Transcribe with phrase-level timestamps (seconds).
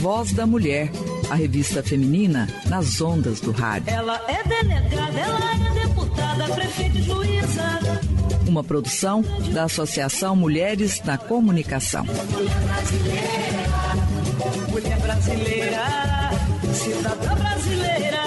[0.00, 0.90] Voz da Mulher,
[1.28, 3.92] a revista feminina nas ondas do rádio.
[3.92, 7.64] Ela é delegada, ela é deputada, prefeita e juíza.
[8.46, 9.22] Uma produção
[9.52, 12.04] da Associação Mulheres na Comunicação.
[12.04, 13.50] Mulher brasileira,
[14.70, 15.84] mulher brasileira,
[16.72, 18.22] cidadã brasileira.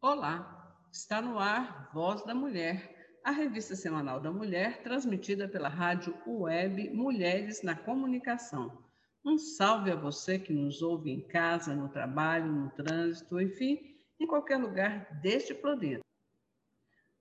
[0.00, 2.90] Olá, está no ar Voz da Mulher,
[3.22, 8.89] a revista semanal da mulher, transmitida pela rádio web Mulheres na Comunicação.
[9.24, 13.78] Um salve a você que nos ouve em casa, no trabalho, no trânsito, enfim,
[14.18, 16.00] em qualquer lugar deste planeta.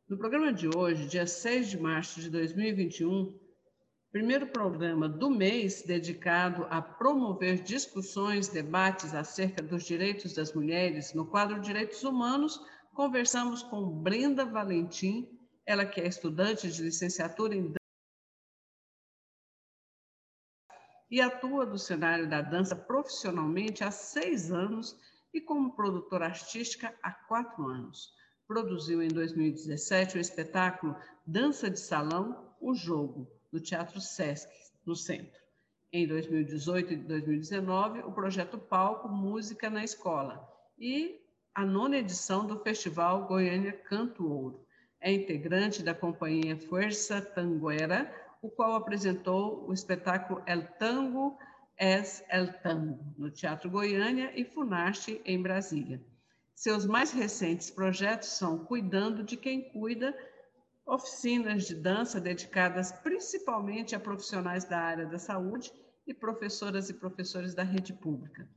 [0.07, 3.37] No programa de hoje, dia 6 de março de 2021,
[4.11, 11.25] primeiro programa do mês dedicado a promover discussões, debates acerca dos direitos das mulheres no
[11.25, 12.59] quadro Direitos Humanos,
[12.93, 15.29] conversamos com Brenda Valentim,
[15.65, 17.71] ela que é estudante de licenciatura em
[21.09, 24.97] e atua no cenário da dança profissionalmente há seis anos
[25.33, 28.13] e como produtora artística há quatro anos.
[28.47, 34.49] Produziu em 2017 o espetáculo Dança de Salão, O Jogo, no Teatro Sesc,
[34.85, 35.39] no Centro.
[35.91, 41.19] Em 2018 e 2019, o projeto Palco Música na Escola e
[41.53, 44.65] a nona edição do Festival Goiânia Canto Ouro.
[45.01, 51.37] É integrante da companhia Força Tanguera, o qual apresentou o espetáculo El Tango
[51.77, 56.01] es El Tango, no Teatro Goiânia e Funarte, em Brasília.
[56.55, 60.15] Seus mais recentes projetos são Cuidando de Quem Cuida,
[60.85, 65.71] oficinas de dança dedicadas principalmente a profissionais da área da saúde
[66.05, 68.49] e professoras e professores da rede pública.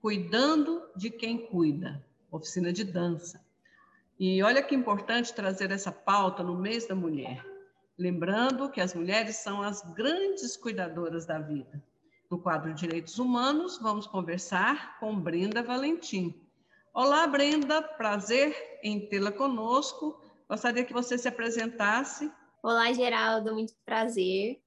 [0.00, 3.40] Cuidando de Quem Cuida, oficina de dança.
[4.18, 7.46] E olha que importante trazer essa pauta no mês da mulher.
[7.96, 11.80] Lembrando que as mulheres são as grandes cuidadoras da vida.
[12.32, 16.34] No quadro Direitos Humanos, vamos conversar com Brenda Valentim.
[16.94, 20.18] Olá, Brenda, prazer em tê-la conosco.
[20.48, 22.32] Gostaria que você se apresentasse.
[22.62, 24.62] Olá, Geraldo, muito prazer.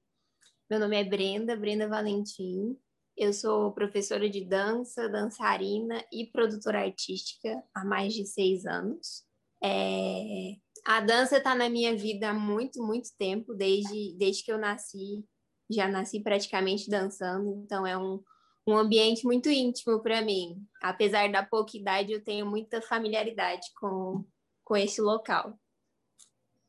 [0.70, 2.78] Meu nome é Brenda, Brenda Valentim.
[3.16, 9.24] Eu sou professora de dança, dançarina e produtora artística há mais de seis anos.
[9.60, 10.54] É...
[10.84, 15.24] A dança está na minha vida há muito, muito tempo, desde, desde que eu nasci
[15.70, 18.22] já nasci praticamente dançando, então é um,
[18.66, 20.64] um ambiente muito íntimo para mim.
[20.82, 24.24] Apesar da pouca idade, eu tenho muita familiaridade com,
[24.64, 25.58] com esse local.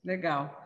[0.04, 0.64] Legal.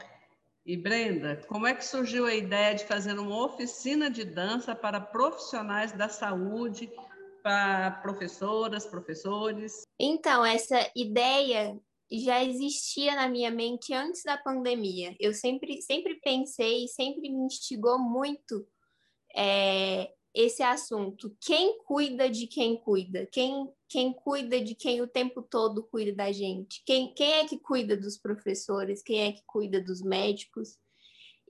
[0.66, 5.01] E Brenda, como é que surgiu a ideia de fazer uma oficina de dança para
[5.01, 6.92] profissionais da saúde,
[7.42, 9.81] para professoras, professores?
[10.00, 11.80] Então, essa ideia
[12.19, 15.16] já existia na minha mente antes da pandemia.
[15.19, 18.68] Eu sempre, sempre pensei, sempre me instigou muito
[19.36, 21.36] é, esse assunto.
[21.40, 23.25] Quem cuida de quem cuida?
[23.31, 26.84] Quem, quem cuida de quem o tempo todo cuida da gente?
[26.86, 29.02] Quem, quem é que cuida dos professores?
[29.02, 30.78] Quem é que cuida dos médicos?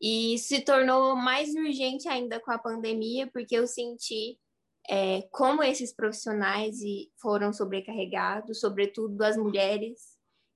[0.02, 4.40] E se tornou mais urgente ainda com a pandemia, porque eu senti
[4.90, 6.78] é, como esses profissionais
[7.22, 10.11] foram sobrecarregados, sobretudo as mulheres,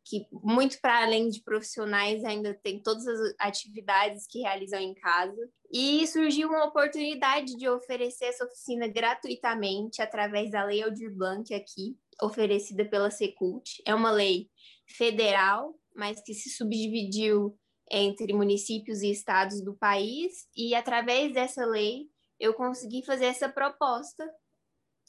[0.06, 5.50] que muito para além de profissionais ainda tem todas as atividades que realizam em casa.
[5.72, 11.98] E surgiu uma oportunidade de oferecer essa oficina gratuitamente através da Lei Aldir Blanc aqui,
[12.22, 13.82] oferecida pela Secult.
[13.84, 14.48] É uma lei
[14.88, 17.58] federal, mas que se subdividiu
[17.90, 22.08] entre municípios e estados do país, e através dessa lei
[22.40, 24.28] eu consegui fazer essa proposta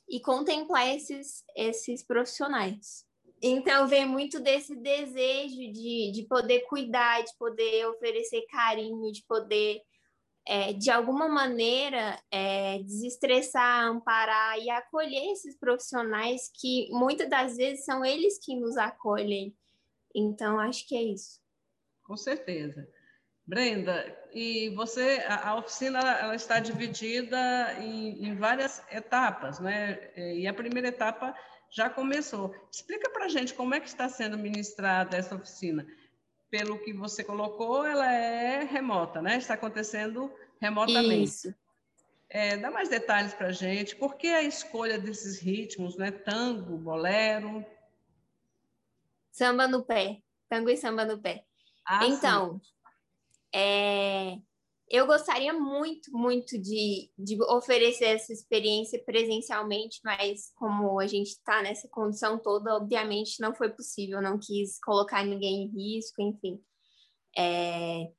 [0.09, 3.06] e contemplar esses, esses profissionais.
[3.49, 9.83] Então, vem muito desse desejo de, de poder cuidar, de poder oferecer carinho, de poder,
[10.45, 17.85] é, de alguma maneira, é, desestressar, amparar e acolher esses profissionais que muitas das vezes
[17.85, 19.57] são eles que nos acolhem.
[20.13, 21.41] Então, acho que é isso.
[22.03, 22.89] Com certeza.
[23.47, 24.05] Brenda,
[24.35, 30.11] e você, a, a oficina ela está dividida em, em, várias etapas, né?
[30.17, 31.33] E a primeira etapa
[31.71, 32.55] já começou.
[32.71, 35.87] Explica para a gente como é que está sendo ministrada essa oficina.
[36.51, 39.37] Pelo que você colocou, ela é remota, né?
[39.37, 41.25] Está acontecendo remotamente.
[41.25, 41.55] Isso.
[42.29, 43.97] É, dá mais detalhes para a gente.
[43.97, 46.11] Por que a escolha desses ritmos, né?
[46.11, 47.65] Tango, bolero?
[49.31, 50.23] Samba no pé.
[50.49, 51.45] Tango e samba no pé.
[51.85, 52.61] Ah, então.
[53.53, 54.39] É,
[54.88, 61.62] eu gostaria muito, muito de, de oferecer essa experiência presencialmente, mas como a gente está
[61.62, 66.62] nessa condição toda, obviamente não foi possível, não quis colocar ninguém em risco, enfim.
[67.37, 68.11] É,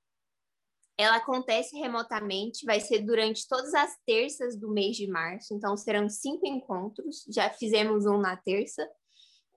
[0.97, 6.09] ela acontece remotamente, vai ser durante todas as terças do mês de março, então serão
[6.09, 8.87] cinco encontros, já fizemos um na terça,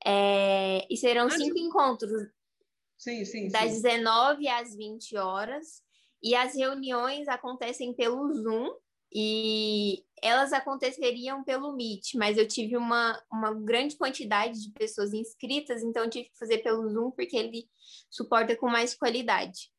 [0.04, 2.10] é, e serão cinco encontros
[3.00, 3.82] Sim, sim, das sim.
[3.82, 5.82] 19 às 20 horas.
[6.22, 8.74] E as reuniões acontecem pelo Zoom
[9.12, 15.82] e elas aconteceriam pelo Meet, mas eu tive uma, uma grande quantidade de pessoas inscritas,
[15.82, 17.68] então tive que fazer pelo Zoom porque ele
[18.08, 19.70] suporta com mais qualidade.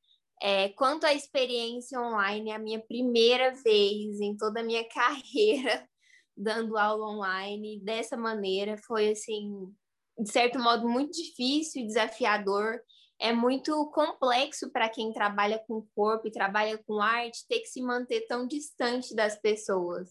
[0.41, 5.87] É, quanto à experiência online, é a minha primeira vez em toda a minha carreira
[6.35, 9.71] dando aula online dessa maneira foi assim,
[10.17, 12.79] de certo modo, muito difícil e desafiador
[13.21, 17.81] é muito complexo para quem trabalha com corpo e trabalha com arte ter que se
[17.81, 20.09] manter tão distante das pessoas.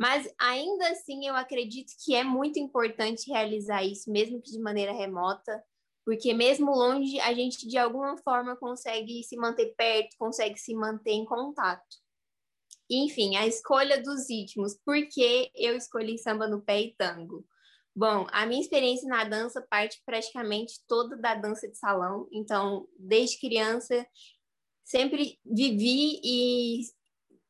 [0.00, 4.92] Mas ainda assim, eu acredito que é muito importante realizar isso, mesmo que de maneira
[4.92, 5.62] remota,
[6.06, 11.10] porque mesmo longe, a gente de alguma forma consegue se manter perto, consegue se manter
[11.10, 11.96] em contato.
[12.88, 14.74] Enfim, a escolha dos ritmos.
[14.86, 17.44] Por que eu escolhi samba no pé e tango?
[17.98, 22.28] Bom, a minha experiência na dança parte praticamente toda da dança de salão.
[22.30, 24.06] Então, desde criança,
[24.84, 26.82] sempre vivi e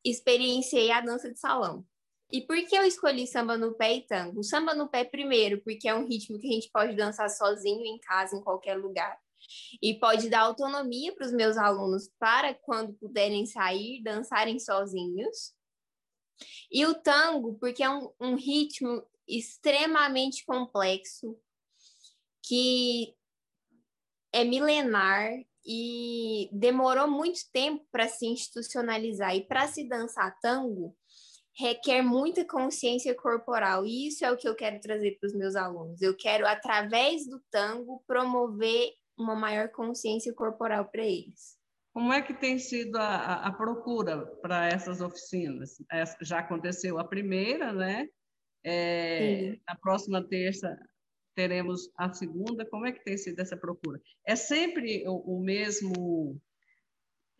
[0.02, 1.84] experienciei a dança de salão.
[2.32, 4.42] E por que eu escolhi samba no pé e tango?
[4.42, 7.98] samba no pé, primeiro, porque é um ritmo que a gente pode dançar sozinho em
[7.98, 9.18] casa, em qualquer lugar.
[9.82, 15.52] E pode dar autonomia para os meus alunos para, quando puderem sair, dançarem sozinhos.
[16.72, 21.38] E o tango, porque é um, um ritmo extremamente complexo,
[22.42, 23.14] que
[24.32, 25.30] é milenar
[25.66, 29.36] e demorou muito tempo para se institucionalizar.
[29.36, 30.96] E para se dançar tango,
[31.58, 33.84] requer muita consciência corporal.
[33.84, 36.00] E isso é o que eu quero trazer para os meus alunos.
[36.00, 41.58] Eu quero, através do tango, promover uma maior consciência corporal para eles.
[41.92, 45.70] Como é que tem sido a, a procura para essas oficinas?
[46.22, 48.08] Já aconteceu a primeira, né?
[48.64, 50.78] É, na próxima terça
[51.34, 52.66] teremos a segunda.
[52.66, 54.00] Como é que tem sido essa procura?
[54.26, 56.40] É sempre o, o mesmo.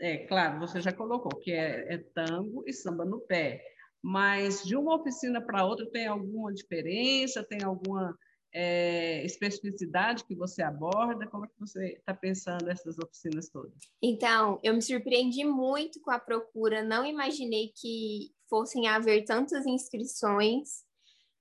[0.01, 3.61] É claro, você já colocou que é, é tango e samba no pé,
[4.01, 7.43] mas de uma oficina para outra tem alguma diferença?
[7.43, 8.17] Tem alguma
[8.55, 11.27] é, especificidade que você aborda?
[11.27, 13.91] Como é que você está pensando nessas oficinas todas?
[14.03, 20.87] Então, eu me surpreendi muito com a procura, não imaginei que fossem haver tantas inscrições.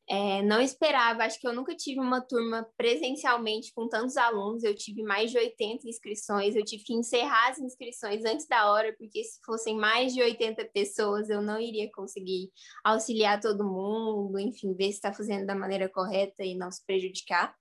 [0.10, 4.74] É, não esperava, acho que eu nunca tive uma turma presencialmente com tantos alunos, eu
[4.74, 9.22] tive mais de 80 inscrições, eu tive que encerrar as inscrições antes da hora, porque
[9.22, 12.50] se fossem mais de 80 pessoas, eu não iria conseguir
[12.86, 17.54] auxiliar todo mundo, enfim, ver se está fazendo da maneira correta e não se prejudicar.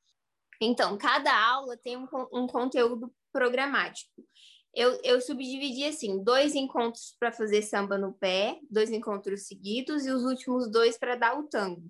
[0.60, 4.22] Então, cada aula tem um, um conteúdo programático.
[4.72, 10.10] Eu, eu subdividi assim: dois encontros para fazer samba no pé, dois encontros seguidos, e
[10.10, 11.82] os últimos dois para dar o tango.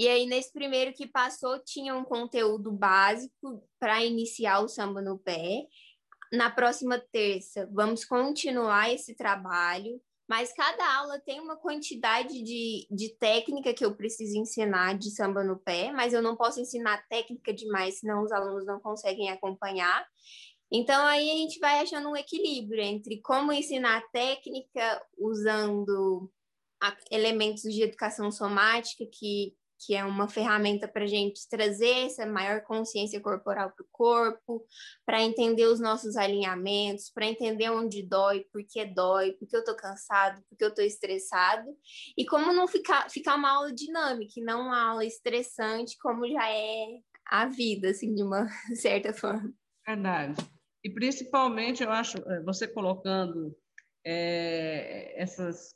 [0.00, 5.18] E aí, nesse primeiro que passou, tinha um conteúdo básico para iniciar o samba no
[5.18, 5.66] pé.
[6.32, 13.14] na próxima terça, vamos continuar esse trabalho, mas cada aula tem uma quantidade de, de
[13.18, 17.52] técnica que eu preciso ensinar de samba no pé, mas eu não posso ensinar técnica
[17.52, 20.06] demais, senão os alunos não conseguem acompanhar.
[20.72, 26.32] Então, aí a gente vai achando um equilíbrio entre como ensinar técnica usando
[27.10, 32.62] elementos de educação somática que que é uma ferramenta para a gente trazer essa maior
[32.62, 34.66] consciência corporal para o corpo,
[35.06, 39.60] para entender os nossos alinhamentos, para entender onde dói, por que dói, por que eu
[39.60, 41.68] estou cansado, por que eu estou estressado,
[42.16, 46.50] e como não ficar, ficar uma aula dinâmica, e não uma aula estressante, como já
[46.50, 46.86] é
[47.26, 49.52] a vida, assim, de uma certa forma.
[49.86, 50.36] Verdade.
[50.84, 53.54] E principalmente, eu acho, eh, você colocando
[54.04, 55.74] é, essas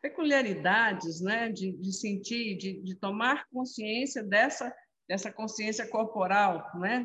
[0.00, 4.72] peculiaridades, né, de, de sentir, de, de, tomar consciência dessa
[5.08, 7.02] dessa consciência corporal, né,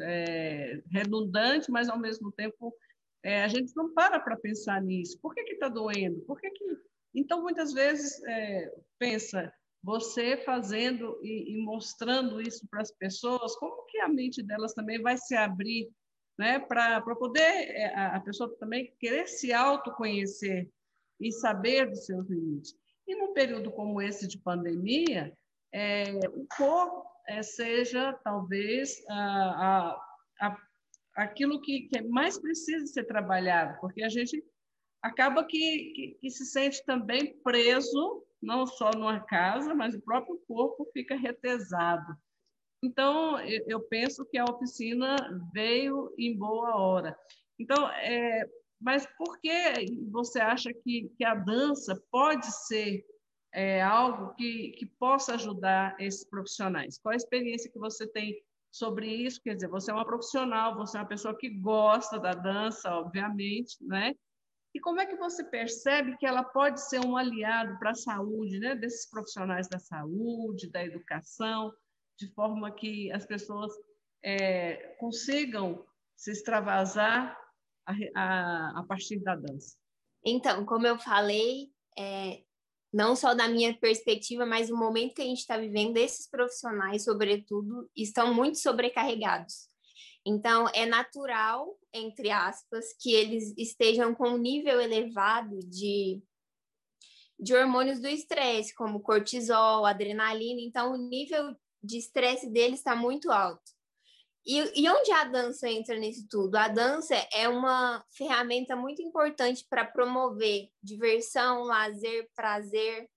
[0.00, 2.74] é, redundante, mas ao mesmo tempo
[3.22, 5.18] é, a gente não para para pensar nisso.
[5.20, 6.20] Por que está doendo?
[6.22, 6.64] Por que que
[7.14, 9.52] então muitas vezes é, pensa
[9.82, 15.00] você fazendo e, e mostrando isso para as pessoas, como que a mente delas também
[15.00, 15.88] vai se abrir,
[16.38, 20.68] né, para poder é, a pessoa também querer se autoconhecer
[21.20, 22.74] e saber dos seus limites.
[23.06, 25.32] E num período como esse de pandemia,
[25.72, 29.96] é, o corpo é, seja talvez a,
[30.40, 30.56] a, a,
[31.16, 34.42] aquilo que, que mais precisa ser trabalhado, porque a gente
[35.02, 40.40] acaba que, que, que, se sente também preso, não só numa casa, mas o próprio
[40.48, 42.16] corpo fica retesado.
[42.82, 45.16] Então, eu penso que a oficina
[45.52, 47.18] veio em boa hora.
[47.58, 48.48] Então, é,
[48.80, 53.04] mas por que você acha que, que a dança pode ser
[53.52, 56.98] é, algo que, que possa ajudar esses profissionais?
[56.98, 58.36] Qual a experiência que você tem
[58.70, 59.40] sobre isso?
[59.42, 63.76] Quer dizer, você é uma profissional, você é uma pessoa que gosta da dança, obviamente,
[63.80, 64.14] né?
[64.74, 68.58] E como é que você percebe que ela pode ser um aliado para a saúde,
[68.58, 68.74] né?
[68.74, 71.72] Desses profissionais da saúde, da educação,
[72.18, 73.72] de forma que as pessoas
[74.22, 75.82] é, consigam
[76.14, 77.38] se extravasar
[77.86, 79.76] a, a, a partir da dança?
[80.24, 82.42] Então, como eu falei, é,
[82.92, 87.04] não só da minha perspectiva, mas o momento que a gente está vivendo, esses profissionais,
[87.04, 89.68] sobretudo, estão muito sobrecarregados.
[90.26, 96.20] Então, é natural, entre aspas, que eles estejam com um nível elevado de,
[97.38, 100.60] de hormônios do estresse, como cortisol, adrenalina.
[100.60, 103.75] Então, o nível de estresse deles está muito alto.
[104.46, 106.54] E, e onde a dança entra nisso tudo?
[106.54, 113.08] A dança é uma ferramenta muito importante para promover diversão, lazer, prazer,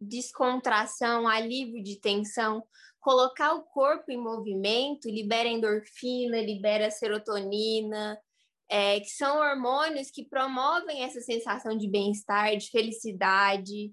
[0.00, 2.62] descontração, alívio de tensão.
[3.00, 8.16] Colocar o corpo em movimento libera endorfina, libera serotonina,
[8.68, 13.92] é, que são hormônios que promovem essa sensação de bem-estar, de felicidade,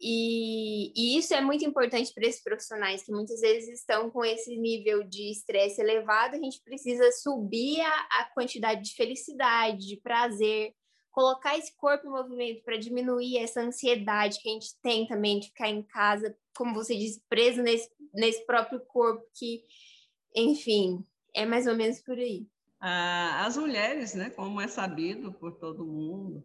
[0.00, 4.56] e, e, isso é muito importante para esses profissionais que muitas vezes estão com esse
[4.56, 6.36] nível de estresse elevado.
[6.36, 10.72] A gente precisa subir a, a quantidade de felicidade, de prazer,
[11.10, 15.48] colocar esse corpo em movimento para diminuir essa ansiedade que a gente tem também de
[15.48, 19.62] ficar em casa, como você disse, preso nesse, nesse próprio corpo, que,
[20.34, 21.04] enfim,
[21.34, 22.46] é mais ou menos por aí.
[22.80, 26.42] Ah, as mulheres, né, como é sabido por todo mundo,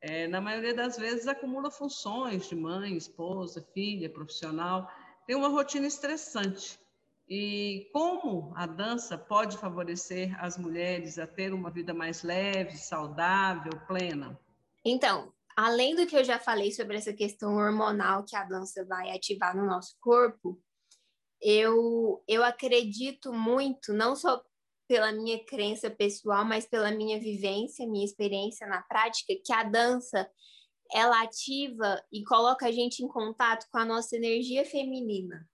[0.00, 4.90] é, na maioria das vezes acumula funções de mãe, esposa, filha, profissional,
[5.26, 6.80] tem uma rotina estressante.
[7.28, 13.72] E como a dança pode favorecer as mulheres a ter uma vida mais leve, saudável,
[13.86, 14.36] plena?
[14.84, 19.14] Então, além do que eu já falei sobre essa questão hormonal que a dança vai
[19.14, 20.60] ativar no nosso corpo,
[21.40, 24.42] eu, eu acredito muito, não só
[24.90, 30.28] pela minha crença pessoal, mas pela minha vivência, minha experiência na prática, que a dança
[30.92, 35.48] ela ativa e coloca a gente em contato com a nossa energia feminina.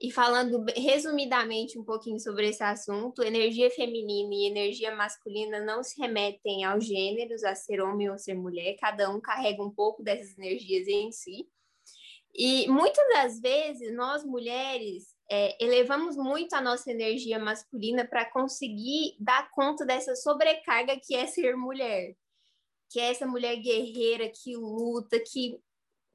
[0.00, 6.00] E falando resumidamente um pouquinho sobre esse assunto, energia feminina e energia masculina não se
[6.00, 10.38] remetem aos gêneros, a ser homem ou ser mulher, cada um carrega um pouco dessas
[10.38, 11.46] energias em si.
[12.34, 19.16] E muitas das vezes nós mulheres é, elevamos muito a nossa energia masculina para conseguir
[19.20, 22.14] dar conta dessa sobrecarga que é ser mulher,
[22.90, 25.60] que é essa mulher guerreira que luta, que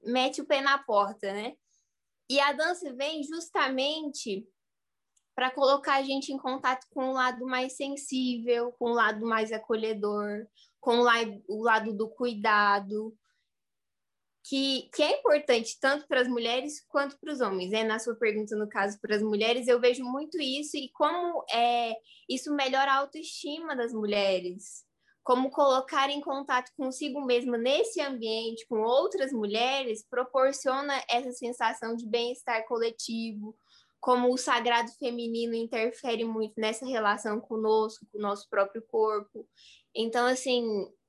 [0.04, 1.54] mete o pé na porta, né?
[2.30, 4.48] E a dança vem justamente
[5.36, 9.52] para colocar a gente em contato com o lado mais sensível, com o lado mais
[9.52, 10.48] acolhedor,
[10.80, 13.16] com o lado, o lado do cuidado.
[14.44, 17.72] Que, que é importante tanto para as mulheres quanto para os homens.
[17.72, 17.84] Né?
[17.84, 21.94] Na sua pergunta, no caso, para as mulheres, eu vejo muito isso e como é,
[22.30, 24.84] isso melhora a autoestima das mulheres.
[25.24, 32.06] Como colocar em contato consigo mesma nesse ambiente, com outras mulheres, proporciona essa sensação de
[32.06, 33.56] bem-estar coletivo,
[34.02, 39.48] como o sagrado feminino interfere muito nessa relação conosco, com o nosso próprio corpo.
[39.96, 40.66] Então, assim,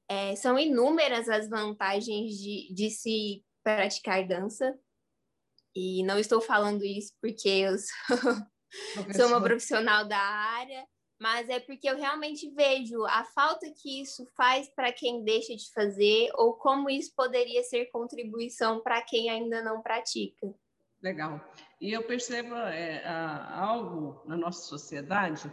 [0.09, 4.79] é, são inúmeras as vantagens de, de se praticar dança.
[5.75, 8.33] E não estou falando isso porque eu sou,
[9.17, 10.87] sou uma profissional da área,
[11.21, 15.73] mas é porque eu realmente vejo a falta que isso faz para quem deixa de
[15.73, 20.55] fazer ou como isso poderia ser contribuição para quem ainda não pratica.
[21.03, 21.41] Legal.
[21.81, 25.53] E eu percebo é, algo na nossa sociedade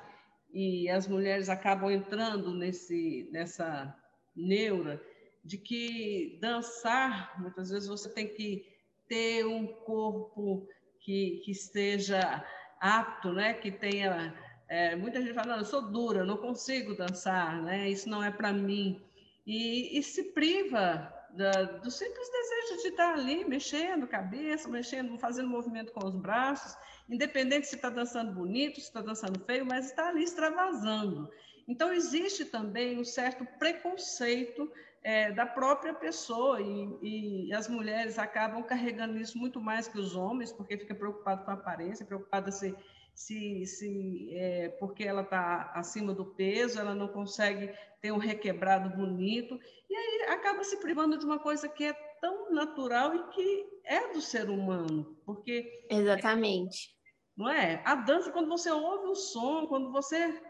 [0.54, 3.96] e as mulheres acabam entrando nesse, nessa
[4.36, 5.02] neura
[5.44, 8.66] de que dançar, muitas vezes você tem que
[9.08, 10.68] ter um corpo
[11.00, 12.46] que, que esteja
[12.80, 13.54] apto, né?
[13.54, 14.34] que tenha.
[14.68, 17.90] É, muita gente fala, não, eu sou dura, não consigo dançar, né?
[17.90, 19.02] isso não é para mim.
[19.46, 25.50] E, e se priva da, do simples desejo de estar ali mexendo cabeça, mexendo, fazendo
[25.50, 26.76] movimento com os braços,
[27.10, 31.30] independente se está dançando bonito, se está dançando feio, mas está ali extravasando.
[31.72, 34.70] Então, existe também um certo preconceito
[35.02, 40.14] é, da própria pessoa, e, e, as mulheres acabam carregando isso muito mais que os
[40.14, 42.76] homens, porque fica preocupado com a aparência, preocupada se
[43.14, 48.90] se, se é, porque ela está acima do peso, ela não consegue ter um requebrado
[48.90, 49.60] bonito,
[49.90, 54.12] e aí acaba se privando de uma coisa que é tão natural e que é
[54.12, 55.86] do ser humano, porque...
[55.90, 56.96] Exatamente.
[57.36, 57.82] Não é?
[57.86, 60.42] A dança, quando você ouve o som, quando você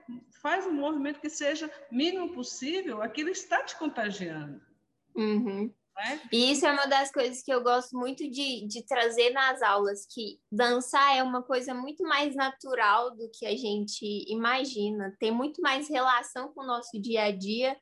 [0.42, 4.62] faz um movimento que seja mínimo possível, aquilo está te contagiando.
[5.16, 5.74] Uhum.
[5.96, 6.22] Né?
[6.32, 10.06] E isso é uma das coisas que eu gosto muito de, de trazer nas aulas,
[10.10, 15.62] que dançar é uma coisa muito mais natural do que a gente imagina, tem muito
[15.62, 17.78] mais relação com o nosso dia a dia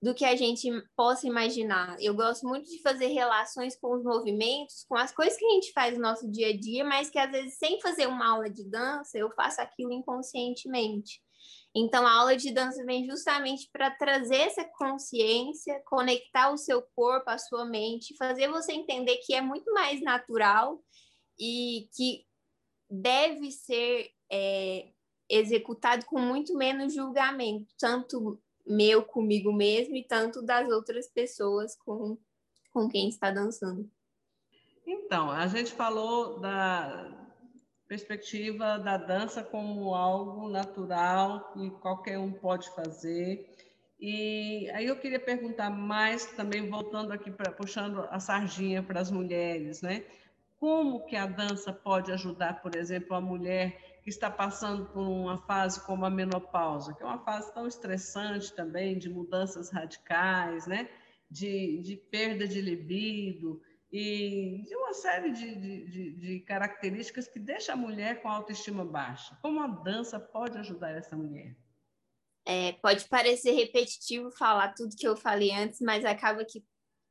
[0.00, 1.96] do que a gente possa imaginar.
[2.00, 5.72] Eu gosto muito de fazer relações com os movimentos, com as coisas que a gente
[5.72, 8.64] faz no nosso dia a dia, mas que às vezes sem fazer uma aula de
[8.64, 11.20] dança, eu faço aquilo inconscientemente.
[11.74, 17.28] Então, a aula de dança vem justamente para trazer essa consciência, conectar o seu corpo,
[17.30, 20.82] a sua mente, fazer você entender que é muito mais natural
[21.38, 22.24] e que
[22.90, 24.88] deve ser é,
[25.28, 32.18] executado com muito menos julgamento, tanto meu comigo mesmo e tanto das outras pessoas com,
[32.72, 33.90] com quem está dançando.
[34.86, 37.28] Então, a gente falou da,
[37.88, 43.56] perspectiva da dança como algo natural que qualquer um pode fazer.
[43.98, 49.10] E aí eu queria perguntar mais também voltando aqui para puxando a sardinha para as
[49.10, 50.04] mulheres, né?
[50.60, 55.80] Como que a dança pode ajudar, por exemplo, a mulher está passando por uma fase
[55.84, 60.88] como a menopausa, que é uma fase tão estressante também de mudanças radicais, né?
[61.30, 67.72] De, de perda de libido, e de uma série de, de, de, características que deixa
[67.72, 69.36] a mulher com autoestima baixa.
[69.40, 71.56] Como a dança pode ajudar essa mulher?
[72.46, 76.64] É, pode parecer repetitivo falar tudo que eu falei antes, mas acaba que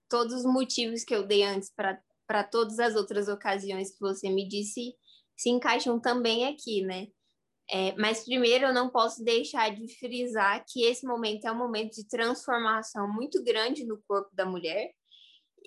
[0.08, 4.48] todos os motivos que eu dei antes para todas as outras ocasiões que você me
[4.48, 4.96] disse
[5.38, 7.08] se encaixam também aqui, né?
[7.70, 11.96] É, mas primeiro eu não posso deixar de frisar que esse momento é um momento
[11.96, 14.90] de transformação muito grande no corpo da mulher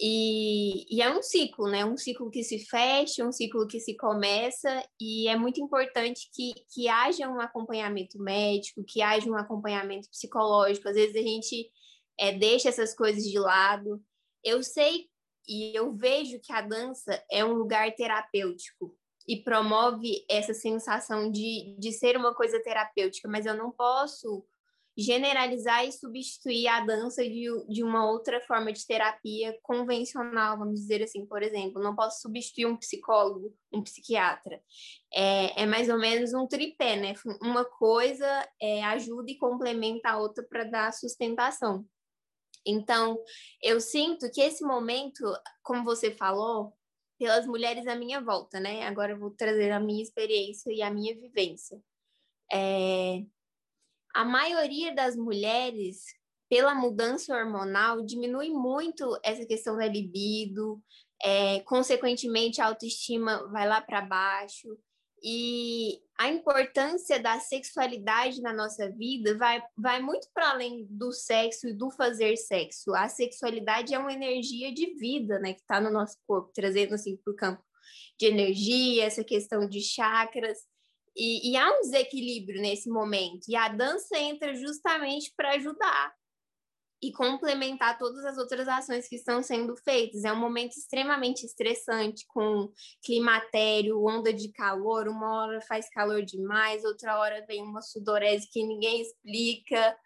[0.03, 1.85] e, e, é um ciclo, né?
[1.85, 6.55] Um ciclo que se fecha, um ciclo que se começa, e é muito importante que,
[6.73, 10.89] que haja um acompanhamento médico, que haja um acompanhamento psicológico.
[10.89, 11.71] Às vezes a gente
[12.19, 14.03] é, deixa essas coisas de lado.
[14.43, 15.07] Eu sei
[15.47, 18.97] e eu vejo que a dança é um lugar terapêutico
[19.31, 24.45] e promove essa sensação de, de ser uma coisa terapêutica, mas eu não posso
[24.99, 31.01] generalizar e substituir a dança de, de uma outra forma de terapia convencional, vamos dizer
[31.01, 31.81] assim, por exemplo.
[31.81, 34.61] Não posso substituir um psicólogo, um psiquiatra.
[35.15, 37.15] É, é mais ou menos um tripé, né?
[37.41, 38.27] Uma coisa
[38.61, 41.87] é, ajuda e complementa a outra para dar sustentação.
[42.67, 43.17] Então,
[43.63, 45.23] eu sinto que esse momento,
[45.63, 46.75] como você falou,
[47.21, 48.87] pelas mulheres à minha volta, né?
[48.87, 51.79] Agora eu vou trazer a minha experiência e a minha vivência.
[52.51, 53.23] É,
[54.15, 56.07] a maioria das mulheres,
[56.49, 60.83] pela mudança hormonal, diminui muito essa questão da libido,
[61.23, 64.79] é, consequentemente a autoestima vai lá para baixo.
[65.23, 71.69] E a importância da sexualidade na nossa vida vai, vai muito para além do sexo
[71.69, 72.95] e do fazer sexo.
[72.95, 77.17] A sexualidade é uma energia de vida, né, que está no nosso corpo, trazendo assim
[77.17, 77.63] para o campo
[78.19, 80.59] de energia, essa questão de chakras.
[81.17, 83.47] E, e há um desequilíbrio nesse momento.
[83.49, 86.15] E a dança entra justamente para ajudar
[87.03, 90.25] e complementar todas as outras ações que estão sendo feitas.
[90.25, 92.71] É um momento extremamente estressante, com
[93.03, 98.63] climatério, onda de calor, uma hora faz calor demais, outra hora vem uma sudorese que
[98.63, 99.97] ninguém explica.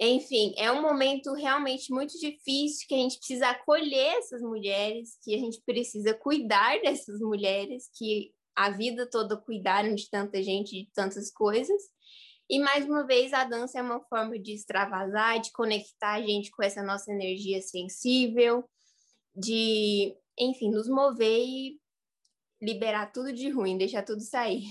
[0.00, 5.34] Enfim, é um momento realmente muito difícil que a gente precisa acolher essas mulheres, que
[5.34, 10.90] a gente precisa cuidar dessas mulheres que a vida toda cuidaram de tanta gente, de
[10.92, 11.80] tantas coisas.
[12.48, 16.50] E mais uma vez, a dança é uma forma de extravasar, de conectar a gente
[16.50, 18.68] com essa nossa energia sensível,
[19.34, 21.80] de, enfim, nos mover e
[22.60, 24.64] liberar tudo de ruim, deixar tudo sair.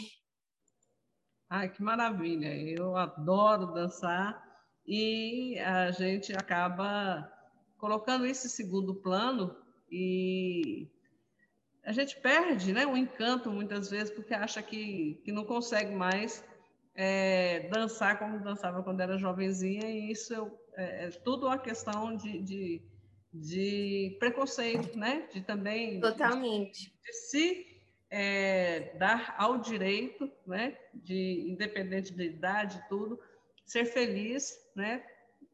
[1.49, 2.55] Ai, que maravilha!
[2.55, 4.41] Eu adoro dançar
[4.85, 7.31] e a gente acaba
[7.77, 9.55] colocando isso em segundo plano
[9.91, 10.89] e
[11.83, 16.43] a gente perde né, o encanto muitas vezes porque acha que, que não consegue mais
[16.95, 22.41] é, dançar como dançava quando era jovenzinha, e isso é, é tudo uma questão de,
[22.41, 22.81] de,
[23.33, 25.27] de, preconceito, né?
[25.31, 25.99] De também.
[25.99, 26.85] Totalmente.
[26.85, 27.67] De, de se
[28.09, 30.77] é, dar ao direito, né?
[30.93, 33.19] De, independente de idade, tudo,
[33.65, 35.03] ser feliz, né?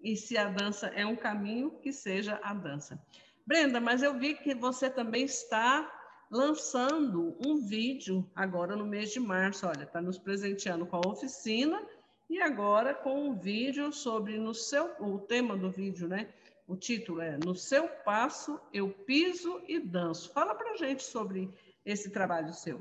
[0.02, 3.02] E se a dança é um caminho, que seja a dança.
[3.46, 5.99] Brenda, mas eu vi que você também está
[6.30, 9.66] lançando um vídeo agora no mês de março.
[9.66, 11.82] Olha, está nos presenteando com a oficina
[12.30, 16.32] e agora com um vídeo sobre no seu o tema do vídeo, né?
[16.68, 20.32] O título é No seu passo eu piso e danço.
[20.32, 21.50] Fala para gente sobre
[21.84, 22.80] esse trabalho seu.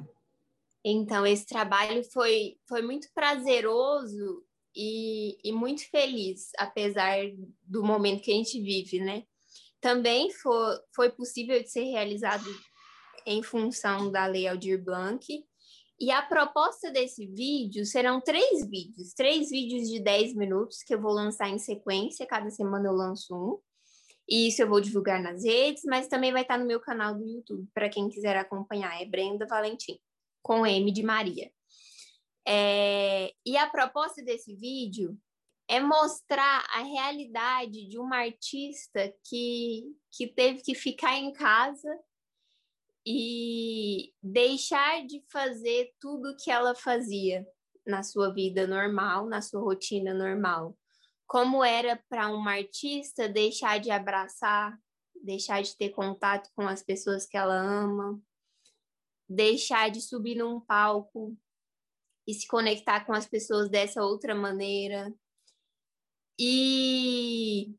[0.84, 4.44] Então, esse trabalho foi, foi muito prazeroso
[4.76, 7.16] e, e muito feliz, apesar
[7.62, 9.24] do momento que a gente vive, né?
[9.80, 12.44] Também foi, foi possível de ser realizado
[13.26, 15.26] em função da Lei Aldir Blanc.
[16.00, 21.00] E a proposta desse vídeo serão três vídeos, três vídeos de 10 minutos que eu
[21.00, 23.58] vou lançar em sequência, cada semana eu lanço um.
[24.28, 27.26] E isso eu vou divulgar nas redes, mas também vai estar no meu canal do
[27.26, 29.00] YouTube, para quem quiser acompanhar.
[29.00, 29.98] É Brenda Valentim,
[30.42, 31.50] com M de Maria.
[32.46, 33.32] É...
[33.44, 35.18] E a proposta desse vídeo
[35.66, 41.88] é mostrar a realidade de uma artista que, que teve que ficar em casa
[43.10, 47.46] e deixar de fazer tudo que ela fazia
[47.86, 50.76] na sua vida normal, na sua rotina normal.
[51.26, 54.78] Como era para uma artista deixar de abraçar,
[55.24, 58.20] deixar de ter contato com as pessoas que ela ama,
[59.26, 61.34] deixar de subir num palco
[62.26, 65.14] e se conectar com as pessoas dessa outra maneira.
[66.38, 67.74] E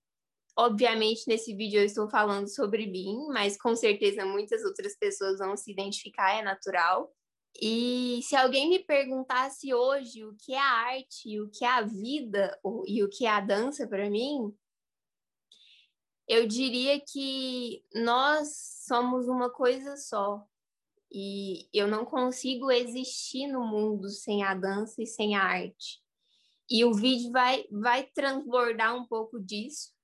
[0.62, 5.56] Obviamente, nesse vídeo eu estou falando sobre mim, mas com certeza muitas outras pessoas vão
[5.56, 7.10] se identificar, é natural.
[7.62, 11.82] E se alguém me perguntasse hoje o que é a arte, o que é a
[11.84, 14.54] vida e o que é a dança para mim,
[16.28, 18.50] eu diria que nós
[18.86, 20.46] somos uma coisa só.
[21.10, 26.04] E eu não consigo existir no mundo sem a dança e sem a arte.
[26.70, 29.98] E o vídeo vai, vai transbordar um pouco disso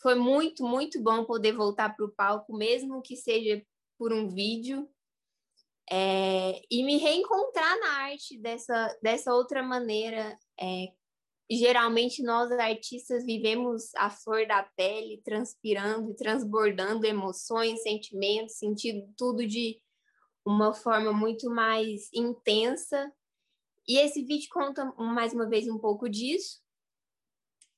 [0.00, 3.62] foi muito, muito bom poder voltar para o palco, mesmo que seja
[3.98, 4.88] por um vídeo,
[5.90, 10.38] é, e me reencontrar na arte dessa, dessa outra maneira.
[10.58, 10.92] É,
[11.50, 19.46] geralmente nós artistas vivemos a flor da pele, transpirando e transbordando emoções, sentimentos, sentindo tudo
[19.46, 19.82] de
[20.46, 23.12] uma forma muito mais intensa.
[23.86, 26.60] E esse vídeo conta mais uma vez um pouco disso.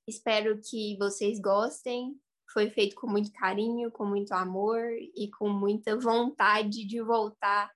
[0.07, 2.15] Espero que vocês gostem.
[2.53, 4.83] Foi feito com muito carinho, com muito amor
[5.17, 7.71] e com muita vontade de voltar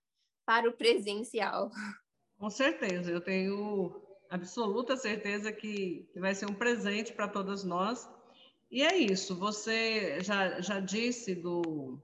[0.45, 1.71] para o presencial.
[2.39, 8.09] Com certeza, eu tenho absoluta certeza que vai ser um presente para todas nós.
[8.71, 11.99] E é isso, você já, já disse do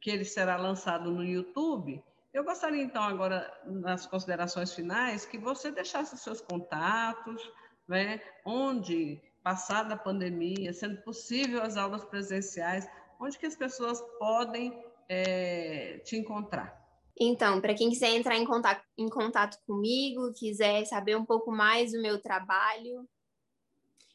[0.00, 2.02] que ele será lançado no YouTube.
[2.32, 7.42] Eu gostaria então agora, nas considerações finais, que você deixasse seus contatos,
[7.86, 12.86] né, onde passada a pandemia, sendo possível as aulas presenciais,
[13.18, 16.78] onde que as pessoas podem é, te encontrar?
[17.18, 21.92] Então, para quem quiser entrar em contato, em contato comigo, quiser saber um pouco mais
[21.92, 23.08] do meu trabalho,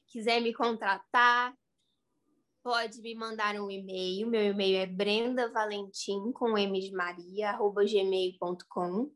[0.06, 1.52] quiser me contratar,
[2.62, 4.30] pode me mandar um e-mail.
[4.30, 9.12] Meu e-mail é brendavalentim, com M de Maria, arroba gmail.com.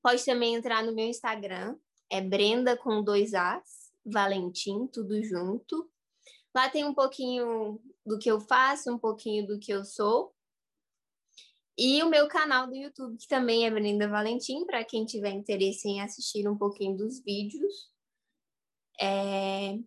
[0.00, 1.76] Pode também entrar no meu Instagram,
[2.08, 3.77] é Brenda com dois As,
[4.10, 5.90] Valentim, tudo junto.
[6.54, 10.34] Lá tem um pouquinho do que eu faço, um pouquinho do que eu sou.
[11.76, 15.88] E o meu canal do YouTube, que também é Brenda Valentim, para quem tiver interesse
[15.88, 17.72] em assistir um pouquinho dos vídeos.
[19.00, 19.78] É...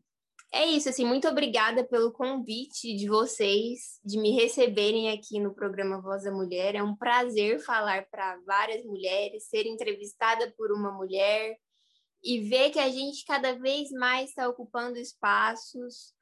[0.53, 6.01] é isso, assim, muito obrigada pelo convite de vocês, de me receberem aqui no programa
[6.01, 6.75] Voz da Mulher.
[6.75, 11.57] É um prazer falar para várias mulheres, ser entrevistada por uma mulher
[12.23, 16.13] e ver que a gente cada vez mais está ocupando espaços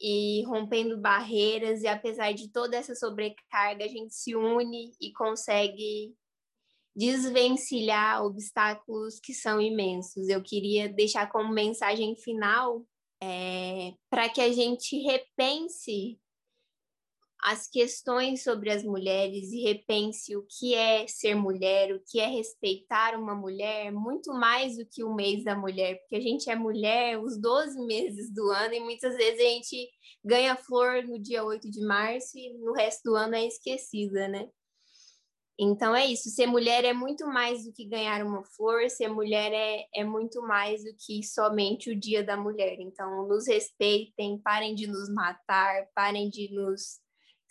[0.00, 6.14] e rompendo barreiras, e apesar de toda essa sobrecarga, a gente se une e consegue
[6.94, 10.28] desvencilhar obstáculos que são imensos.
[10.28, 12.84] Eu queria deixar como mensagem final
[13.22, 16.18] é, para que a gente repense
[17.42, 22.26] as questões sobre as mulheres e repense o que é ser mulher, o que é
[22.26, 26.54] respeitar uma mulher, muito mais do que o mês da mulher, porque a gente é
[26.54, 29.90] mulher os 12 meses do ano e muitas vezes a gente
[30.24, 34.48] ganha flor no dia 8 de março e no resto do ano é esquecida, né?
[35.58, 39.52] Então é isso, ser mulher é muito mais do que ganhar uma flor, ser mulher
[39.52, 42.80] é, é muito mais do que somente o dia da mulher.
[42.80, 47.02] Então, nos respeitem, parem de nos matar, parem de nos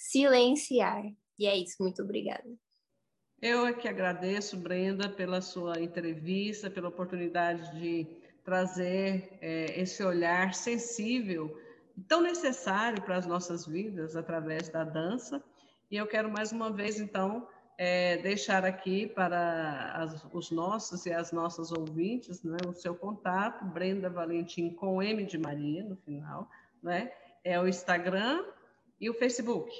[0.01, 1.03] silenciar.
[1.37, 2.49] E é isso, muito obrigada.
[3.39, 8.07] Eu é que agradeço, Brenda, pela sua entrevista, pela oportunidade de
[8.43, 11.55] trazer é, esse olhar sensível,
[12.07, 15.43] tão necessário para as nossas vidas através da dança.
[15.89, 21.13] E eu quero mais uma vez, então, é, deixar aqui para as, os nossos e
[21.13, 26.49] as nossas ouvintes né, o seu contato, Brenda Valentim com M de Maria no final,
[26.81, 27.11] né?
[27.43, 28.43] É o Instagram
[28.99, 29.71] e o Facebook.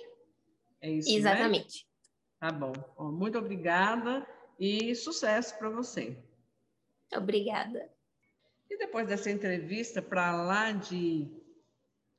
[0.82, 1.16] É isso, né?
[1.16, 1.86] Exatamente.
[1.86, 1.92] Né?
[2.40, 2.74] Tá bom.
[2.98, 3.12] bom.
[3.12, 4.26] Muito obrigada
[4.60, 6.18] e sucesso para você.
[7.16, 7.90] Obrigada.
[8.70, 11.30] E depois dessa entrevista para lá de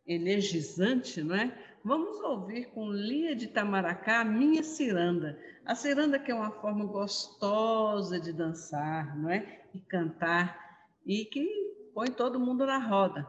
[0.07, 1.57] energizante, não é?
[1.85, 5.39] Vamos ouvir com Lia de Tamaracá, Minha Ciranda.
[5.65, 9.63] A ciranda que é uma forma gostosa de dançar, não é?
[9.75, 13.27] E cantar, e que põe todo mundo na roda.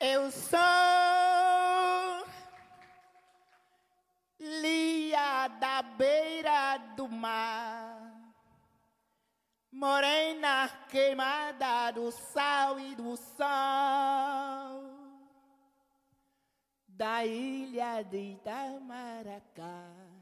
[0.00, 1.07] Eu sou
[9.78, 13.46] morena queimada do sal e do sol,
[16.88, 20.17] da ilha de Itamaracá.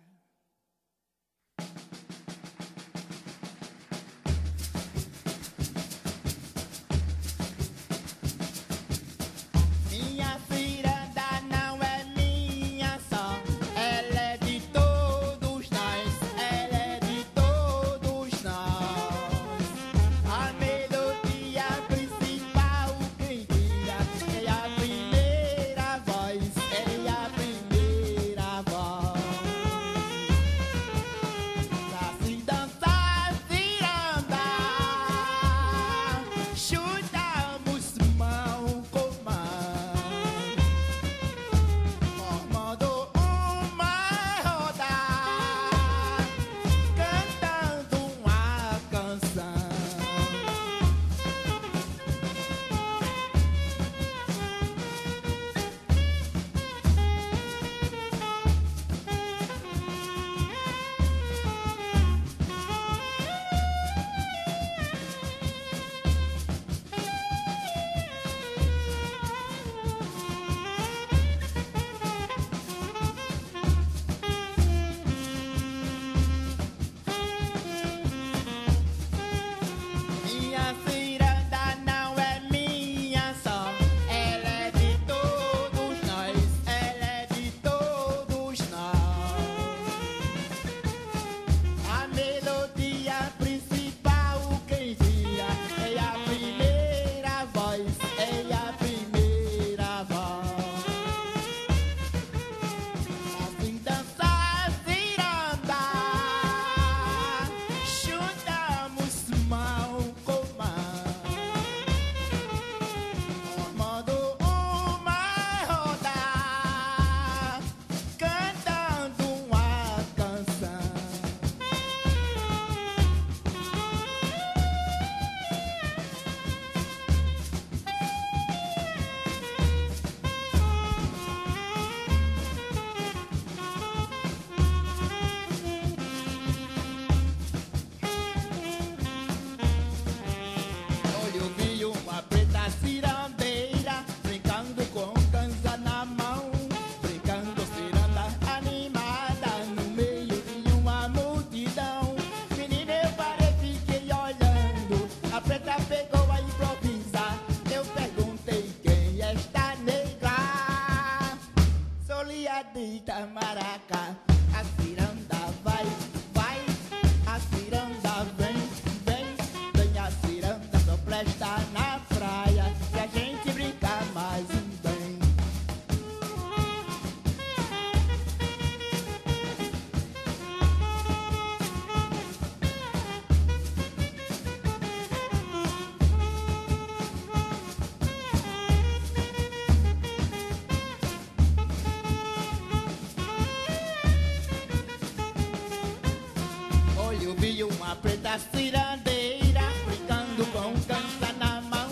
[198.27, 201.89] Preta cirandeira brincando com cansa na mão,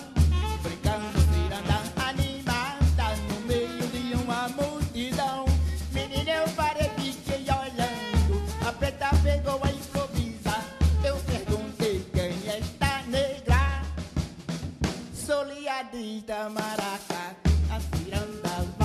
[0.62, 5.44] brincando ciranda animada no meio de uma multidão.
[5.92, 10.64] Menina, eu parei, fiquei olhando, a preta pegou a improvisar.
[11.05, 13.83] Eu perguntei quem é esta negra,
[15.14, 17.37] soliadita maracá.
[17.70, 18.84] A ciranda vai,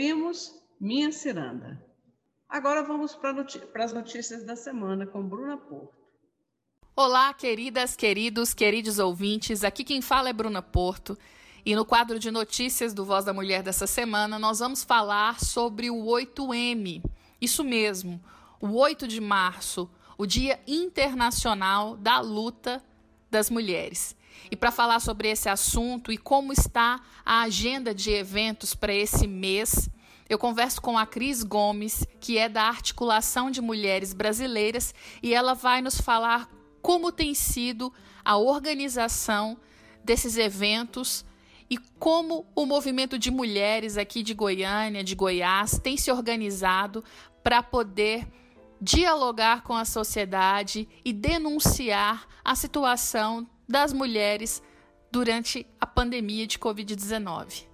[0.00, 1.78] ouvimos Minha Ciranda.
[2.48, 5.94] Agora vamos para as notícias da semana com Bruna Porto.
[6.96, 9.62] Olá, queridas, queridos, queridos ouvintes.
[9.62, 11.18] Aqui quem fala é Bruna Porto.
[11.66, 15.90] E no quadro de notícias do Voz da Mulher dessa semana, nós vamos falar sobre
[15.90, 17.02] o 8M.
[17.38, 18.18] Isso mesmo,
[18.58, 19.86] o 8 de março,
[20.16, 22.82] o Dia Internacional da Luta
[23.30, 24.16] das Mulheres.
[24.50, 29.26] E para falar sobre esse assunto e como está a agenda de eventos para esse
[29.26, 29.88] mês,
[30.28, 35.54] eu converso com a Cris Gomes, que é da Articulação de Mulheres Brasileiras, e ela
[35.54, 36.48] vai nos falar
[36.80, 37.92] como tem sido
[38.24, 39.56] a organização
[40.04, 41.24] desses eventos
[41.68, 47.04] e como o movimento de mulheres aqui de Goiânia, de Goiás, tem se organizado
[47.42, 48.26] para poder
[48.80, 54.60] dialogar com a sociedade e denunciar a situação das mulheres
[55.12, 57.68] durante a pandemia de Covid-19.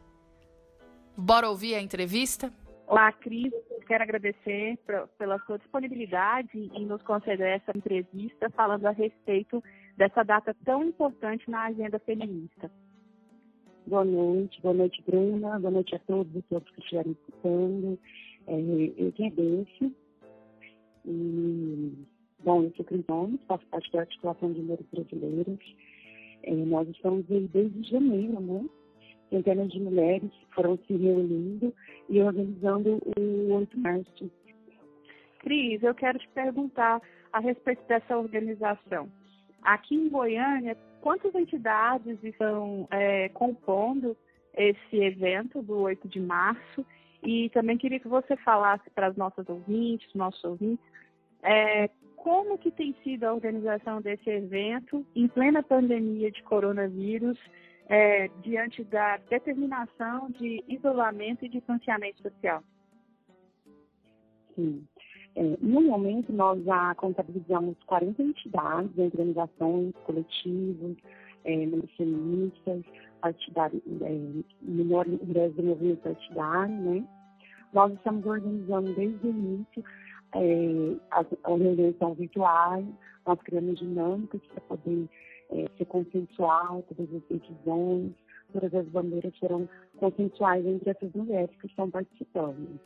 [1.16, 2.52] Bora ouvir a entrevista?
[2.86, 3.52] Olá, Cris.
[3.86, 4.78] Quero agradecer
[5.16, 9.62] pela sua disponibilidade em nos conceder essa entrevista falando a respeito
[9.96, 12.70] dessa data tão importante na agenda feminista.
[13.86, 17.98] Boa noite, boa noite, Bruna, boa noite a todos e todos que estiverem escutando.
[18.48, 18.54] É,
[18.98, 19.96] eu Desse.
[21.04, 22.06] E,
[22.46, 25.58] bom, eu sou Cris Gomes, faço parte da Articulação de Mulheres Brasileiras.
[26.44, 28.64] É, nós estamos aí desde janeiro, né?
[29.28, 31.74] Centenas de mulheres foram se reunindo
[32.08, 34.30] e organizando o 8 de março.
[35.40, 39.10] Cris, eu quero te perguntar a respeito dessa organização.
[39.62, 44.16] Aqui em Goiânia, quantas entidades estão é, compondo
[44.56, 46.86] esse evento do 8 de março?
[47.24, 50.84] E também queria que você falasse para as nossas ouvintes, nossos ouvintes,
[51.42, 51.90] é,
[52.26, 57.38] como que tem sido a organização desse evento em plena pandemia de coronavírus,
[57.88, 62.64] é, diante da determinação de isolamento e distanciamento social?
[64.56, 64.84] Sim.
[65.36, 70.96] É, no momento, nós já contabilizamos 40 entidades, organizações, coletivos,
[71.44, 71.54] é,
[71.96, 72.82] feministas,
[73.20, 75.16] partidários, é, menores
[75.54, 77.06] do movimento partidário, né?
[77.72, 79.84] Nós estamos organizando desde o início
[80.34, 82.84] é, as, as reuniões são virtuais,
[83.26, 85.08] nós criamos dinâmicas para poder
[85.50, 88.12] é, ser consensual, todas as decisões,
[88.52, 92.80] todas as bandeiras serão consensuais entre essas mulheres que estão participando.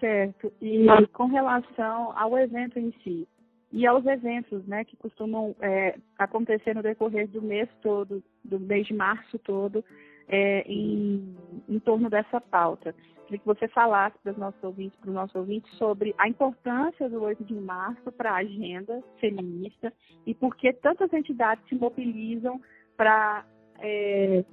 [0.00, 0.52] Certo.
[0.60, 3.28] E com relação ao evento em si,
[3.72, 8.86] e aos eventos né, que costumam é, acontecer no decorrer do mês todo, do mês
[8.86, 9.82] de março todo,
[10.28, 11.34] é, em,
[11.68, 12.94] em torno dessa pauta.
[13.32, 17.08] Queria que você falasse para os nossos ouvintes, para os nossos ouvintes sobre a importância
[17.08, 19.90] do 8 de março para a agenda feminista
[20.26, 22.60] e por que tantas entidades se mobilizam
[22.94, 23.46] para
[23.78, 24.44] é,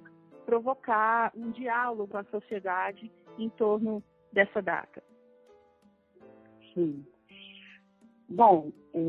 [0.46, 4.02] provocar um diálogo com a sociedade em torno
[4.32, 5.04] dessa data.
[6.74, 7.06] Sim.
[8.30, 9.00] Bom, é,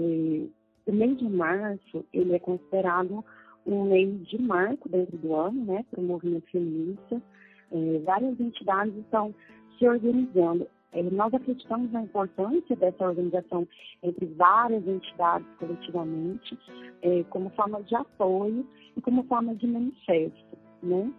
[0.86, 3.24] o mês de março ele é considerado
[3.64, 7.22] um mês de marco dentro do ano, né, para o movimento feminista.
[7.70, 9.32] É, várias entidades estão
[9.80, 10.68] se organizando.
[10.92, 13.66] É, nós acreditamos na importância dessa organização
[14.02, 16.58] entre várias entidades coletivamente,
[17.02, 18.66] é, como forma de apoio
[18.96, 21.10] e como forma de manifesto, né?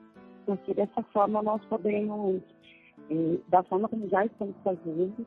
[0.46, 2.42] Porque dessa forma nós podemos
[3.10, 5.26] é, da forma como já estamos fazendo,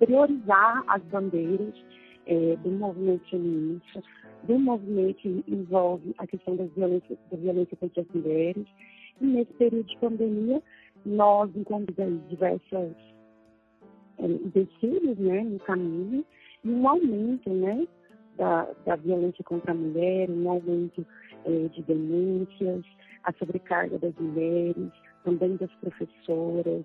[0.00, 1.72] priorizar as bandeiras
[2.64, 4.02] do movimento feminista,
[4.42, 8.66] do movimento que envolve a questão da violência, da violência contra as mulheres.
[9.20, 10.60] E nesse período de pandemia,
[11.04, 12.92] nós encontramos diversas
[14.18, 16.24] é, né, no caminho
[16.64, 17.86] e um aumento né,
[18.36, 21.04] da, da violência contra a mulher, um aumento
[21.44, 22.84] é, de denúncias,
[23.24, 24.90] a sobrecarga das mulheres,
[25.24, 26.84] também das professoras.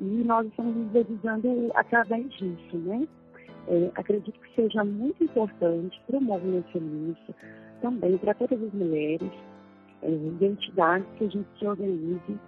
[0.00, 3.06] E nós estamos nos realizando através disso, né?
[3.66, 7.34] É, acredito que seja muito importante para o movimento feminista,
[7.80, 9.30] também para todas as mulheres,
[10.02, 12.38] é, identidades que a gente se organize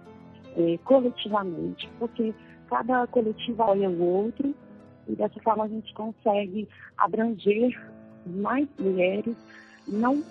[0.83, 2.33] coletivamente, porque
[2.69, 4.53] cada coletivo olha o outro
[5.07, 6.67] e dessa forma a gente consegue
[6.97, 7.79] abranger
[8.25, 9.35] mais mulheres,
[9.87, 10.21] não,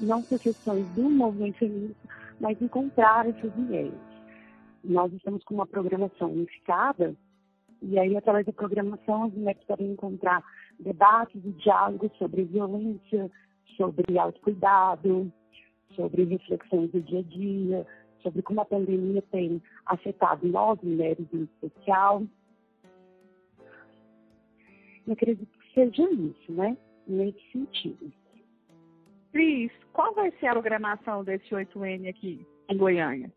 [0.00, 2.08] não por questões do movimento feminista,
[2.40, 3.94] mas encontrar essas mulheres.
[4.84, 7.16] Nós estamos com uma programação unificada
[7.82, 10.42] e aí, através da programação, as mulheres podem encontrar
[10.78, 13.30] debates e diálogos sobre violência,
[13.76, 15.30] sobre autocuidado,
[15.94, 17.86] sobre reflexões do dia a dia,
[18.26, 22.24] sobre como a pandemia tem afetado nós, mulheres em especial.
[25.06, 26.76] Eu acredito que seja isso, né?
[27.06, 28.12] Nesse sentido.
[29.30, 33.30] Cris, qual vai ser a programação desse 8N aqui em Goiânia?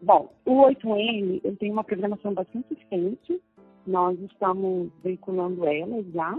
[0.00, 3.38] Bom, o 8N ele tem uma programação bastante extensa.
[3.86, 6.38] Nós estamos veiculando ela já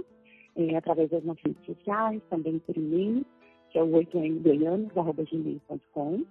[0.56, 3.24] é, através das nossas redes sociais, também por e-mail,
[3.70, 6.26] que é o 8ngoianos.gmail.com.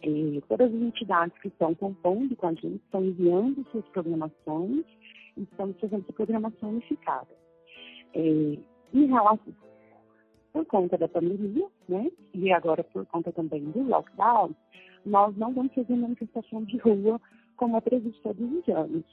[0.00, 4.84] É, todas as entidades que estão compondo com a gente estão enviando suas programações
[5.36, 7.26] e estamos fazendo essa programação unificada.
[8.14, 8.56] É,
[8.94, 9.52] em relação,
[10.52, 14.54] por conta da pandemia, né, e agora por conta também do lockdown,
[15.04, 17.20] nós não vamos fazer manifestação de rua
[17.56, 19.04] como é previsto todos os anos.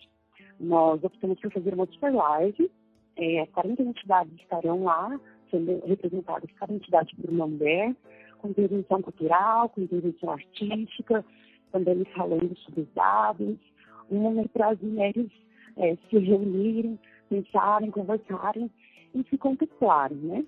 [0.60, 2.72] Nós optamos por fazer uma super live,
[3.18, 5.20] é, 40 entidades estarão lá,
[5.50, 7.96] sendo representadas cada entidade por uma mulher,
[8.40, 11.26] com intervenção cultural, com intervenção artística,
[11.72, 13.58] também falando sobre os dados,
[14.10, 15.30] um momento para as mulheres
[15.78, 18.70] é, se reunirem, pensarem, conversarem
[19.14, 20.46] e se contemplarem, né?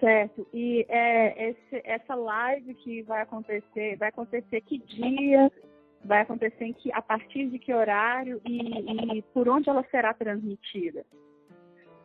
[0.00, 0.46] Certo.
[0.52, 5.50] E é, esse, essa live que vai acontecer, vai acontecer que dia?
[6.04, 10.12] Vai acontecer em que, a partir de que horário e, e por onde ela será
[10.12, 11.06] transmitida?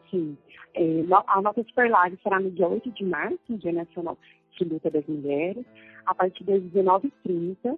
[0.10, 0.38] Sim.
[0.74, 4.18] É, a nossa Super Live será no dia 8 de março, Dia Nacional
[4.57, 5.66] de Luta das Mulheres,
[6.05, 7.78] a partir das 19h30,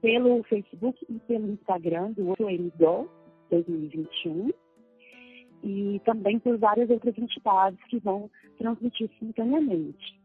[0.00, 3.08] pelo Facebook e pelo Instagram do 8MDO
[3.50, 4.50] 2021
[5.62, 10.18] e também por várias outras entidades que vão transmitir simultaneamente.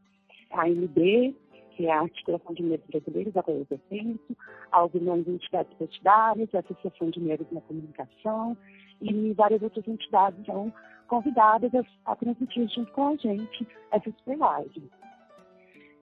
[0.51, 1.35] A AMB,
[1.75, 4.37] que é a Articulação de Mulheres Brasileiras, a qual eu pertenço,
[4.71, 8.57] algumas entidades partidárias, a Associação de Mulheres na Comunicação
[9.01, 10.71] e várias outras entidades são
[11.05, 14.89] convidadas a, a transmitir junto com a gente essa super live.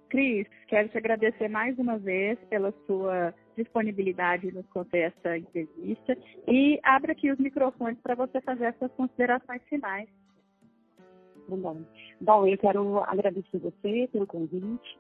[0.10, 6.16] Cris, quero te agradecer mais uma vez pela sua disponibilidade nos conceder essa entrevista
[6.48, 10.08] e abro aqui os microfones para você fazer essas considerações finais.
[11.48, 11.82] Bom,
[12.22, 15.00] bom, eu quero agradecer você pelo convite.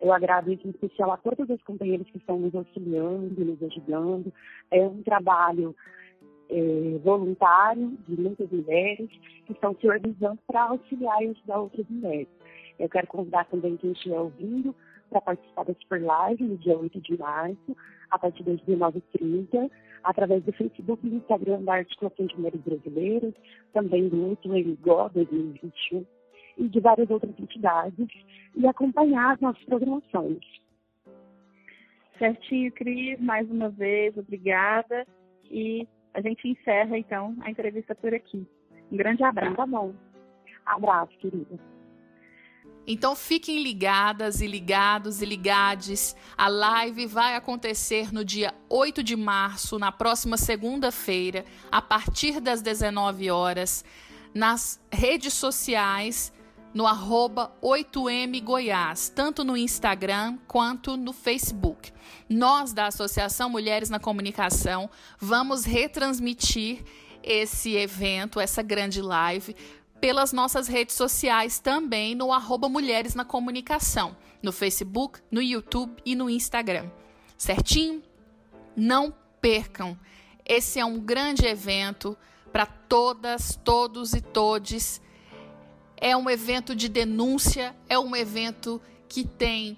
[0.00, 4.32] Eu agradeço em especial a todas as companheiras que estão nos auxiliando, nos ajudando.
[4.70, 5.74] É um trabalho
[6.50, 9.08] é, voluntário de muitas mulheres
[9.46, 12.28] que estão se organizando para auxiliar e ajudar outras mulheres.
[12.78, 14.74] Eu quero convidar também quem estiver ouvindo
[15.10, 17.76] para participar da Super Live no dia 8 de março,
[18.10, 19.70] a partir das 19h30,
[20.02, 23.34] através do Facebook e Instagram da Articulação de Mulheres Brasileiras,
[23.72, 26.06] também do 8MGO 2021
[26.58, 28.08] e de várias outras entidades,
[28.54, 30.40] e acompanhar as nossas programações.
[32.18, 35.06] Certinho, Cris, mais uma vez, obrigada.
[35.50, 38.46] E a gente encerra, então, a entrevista por aqui.
[38.90, 39.56] Um grande abraço.
[39.56, 39.94] Tá bom.
[40.66, 41.58] Abraço, querida.
[42.86, 46.16] Então fiquem ligadas e ligados e ligades.
[46.36, 52.62] A live vai acontecer no dia 8 de março, na próxima segunda-feira, a partir das
[52.62, 53.84] 19 horas,
[54.34, 56.32] nas redes sociais,
[56.72, 61.92] no arroba 8M Goiás, tanto no Instagram quanto no Facebook.
[62.28, 66.84] Nós, da Associação Mulheres na Comunicação, vamos retransmitir
[67.22, 69.54] esse evento, essa grande live,
[70.00, 76.14] pelas nossas redes sociais também no arroba Mulheres na Comunicação, no Facebook, no YouTube e
[76.14, 76.90] no Instagram.
[77.36, 78.02] Certinho?
[78.74, 79.98] Não percam.
[80.46, 82.16] Esse é um grande evento
[82.52, 85.00] para todas, todos e todes.
[86.00, 89.76] É um evento de denúncia, é um evento que tem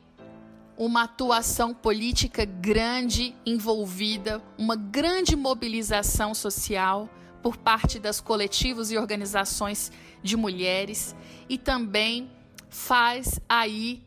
[0.76, 7.08] uma atuação política grande envolvida, uma grande mobilização social
[7.42, 9.90] por parte das coletivos e organizações
[10.22, 11.14] de mulheres
[11.48, 12.30] e também
[12.70, 14.02] faz aí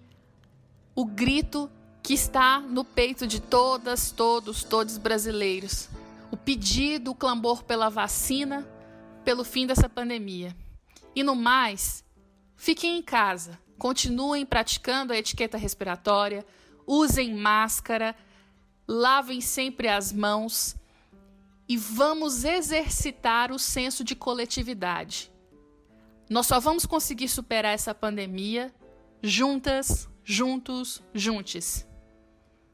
[0.96, 1.70] o grito
[2.02, 5.90] que está no peito de todas, todos, todos brasileiros.
[6.32, 8.66] O pedido, o clamor pela vacina,
[9.24, 10.56] pelo fim dessa pandemia.
[11.16, 12.05] E no mais,
[12.56, 16.46] fiquem em casa, continuem praticando a etiqueta respiratória,
[16.86, 18.16] usem máscara,
[18.88, 20.76] lavem sempre as mãos
[21.68, 25.32] e vamos exercitar o senso de coletividade.
[26.30, 28.74] Nós só vamos conseguir superar essa pandemia
[29.22, 31.88] juntas, juntos, juntes.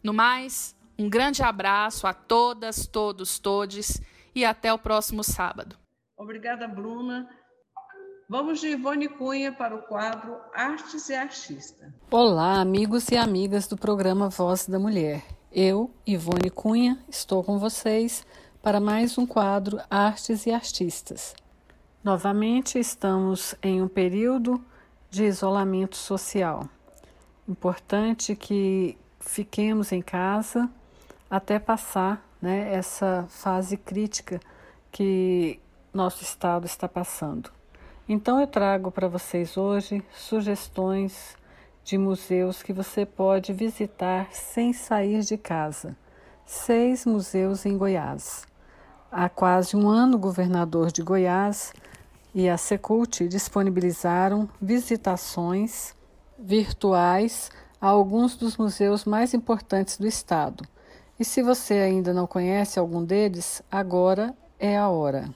[0.03, 4.01] No mais, um grande abraço a todas, todos, todes
[4.33, 5.77] e até o próximo sábado.
[6.17, 7.29] Obrigada, Bruna.
[8.31, 11.93] Vamos de Ivone Cunha para o quadro Artes e Artista.
[12.09, 15.21] Olá, amigos e amigas do programa Voz da Mulher.
[15.51, 18.25] Eu, Ivone Cunha, estou com vocês
[18.63, 21.35] para mais um quadro Artes e Artistas.
[22.01, 24.63] Novamente estamos em um período
[25.09, 26.69] de isolamento social.
[27.45, 30.69] Importante que fiquemos em casa
[31.29, 34.39] até passar né, essa fase crítica
[34.89, 35.59] que
[35.93, 37.51] nosso estado está passando.
[38.13, 41.37] Então eu trago para vocês hoje sugestões
[41.81, 45.95] de museus que você pode visitar sem sair de casa.
[46.45, 48.45] Seis museus em Goiás.
[49.09, 51.71] Há quase um ano, o governador de Goiás
[52.35, 55.95] e a Secult disponibilizaram visitações
[56.37, 57.49] virtuais
[57.79, 60.65] a alguns dos museus mais importantes do estado.
[61.17, 65.29] E se você ainda não conhece algum deles, agora é a hora.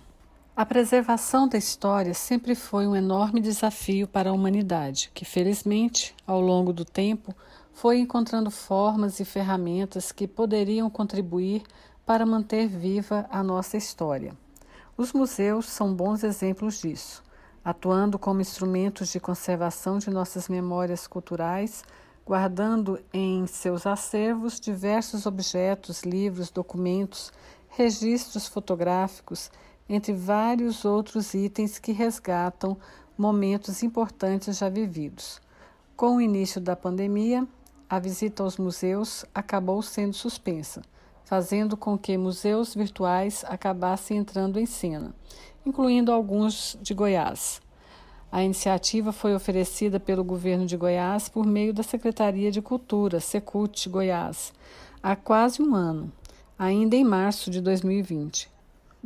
[0.58, 6.40] A preservação da história sempre foi um enorme desafio para a humanidade, que felizmente, ao
[6.40, 7.36] longo do tempo,
[7.74, 11.62] foi encontrando formas e ferramentas que poderiam contribuir
[12.06, 14.34] para manter viva a nossa história.
[14.96, 17.22] Os museus são bons exemplos disso,
[17.62, 21.84] atuando como instrumentos de conservação de nossas memórias culturais,
[22.26, 27.34] guardando em seus acervos diversos objetos, livros, documentos,
[27.68, 29.52] registros fotográficos
[29.88, 32.78] entre vários outros itens que resgatam
[33.18, 35.40] momentos importantes já vividos.
[35.96, 37.48] Com o início da pandemia,
[37.90, 40.82] a visita aos museus acabou sendo suspensa,
[41.24, 45.14] fazendo com que museus virtuais acabassem entrando em cena,
[45.66, 47.62] incluindo alguns de Goiás.
[48.32, 53.88] A iniciativa foi oferecida pelo governo de Goiás por meio da Secretaria de Cultura, Secult
[53.88, 54.52] Goiás,
[55.02, 56.12] há quase um ano,
[56.58, 58.55] ainda em março de 2020.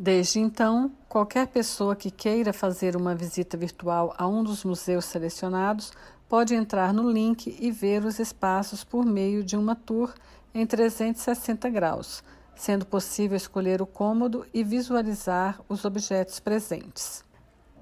[0.02, 5.92] Desde então, qualquer pessoa que queira fazer uma visita virtual a um dos museus selecionados
[6.30, 10.14] pode entrar no link e ver os espaços por meio de uma tour
[10.54, 12.24] em 360 graus,
[12.56, 17.26] sendo possível escolher o cômodo e visualizar os objetos presentes.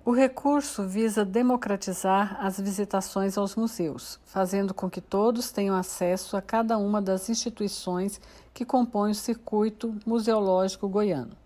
[0.04, 6.42] O recurso visa democratizar as visitações aos museus, fazendo com que todos tenham acesso a
[6.42, 8.20] cada uma das instituições
[8.56, 11.37] que compõem o circuito museológico goiano.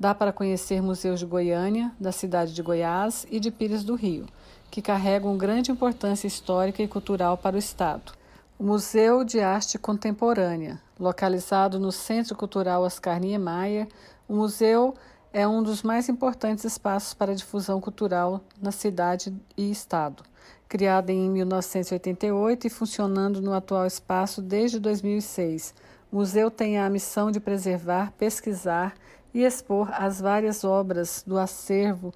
[0.00, 4.26] Dá para conhecer museus de Goiânia, da cidade de Goiás e de Pires do Rio,
[4.70, 8.12] que carregam grande importância histórica e cultural para o Estado.
[8.56, 13.88] O Museu de Arte Contemporânea, localizado no Centro Cultural Oscar Niemeyer,
[14.28, 14.94] o museu
[15.32, 20.22] é um dos mais importantes espaços para difusão cultural na cidade e estado.
[20.68, 25.74] Criado em 1988 e funcionando no atual espaço desde 2006,
[26.12, 28.94] o museu tem a missão de preservar, pesquisar
[29.32, 32.12] e expor as várias obras do acervo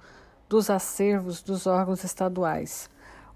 [0.53, 2.87] dos acervos dos órgãos estaduais.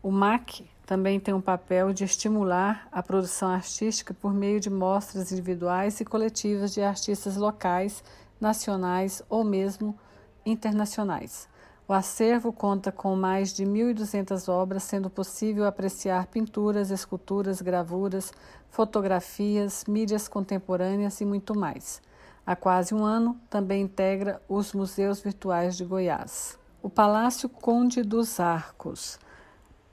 [0.03, 5.31] O MAC também tem um papel de estimular a produção artística por meio de mostras
[5.31, 8.03] individuais e coletivas de artistas locais,
[8.39, 9.97] nacionais ou mesmo
[10.45, 11.49] internacionais.
[11.87, 18.31] O acervo conta com mais de 1.200 obras, sendo possível apreciar pinturas, esculturas, gravuras,
[18.69, 22.01] fotografias, mídias contemporâneas e muito mais
[22.47, 26.57] há quase um ano, também integra os Museus Virtuais de Goiás.
[26.81, 29.19] O Palácio Conde dos Arcos.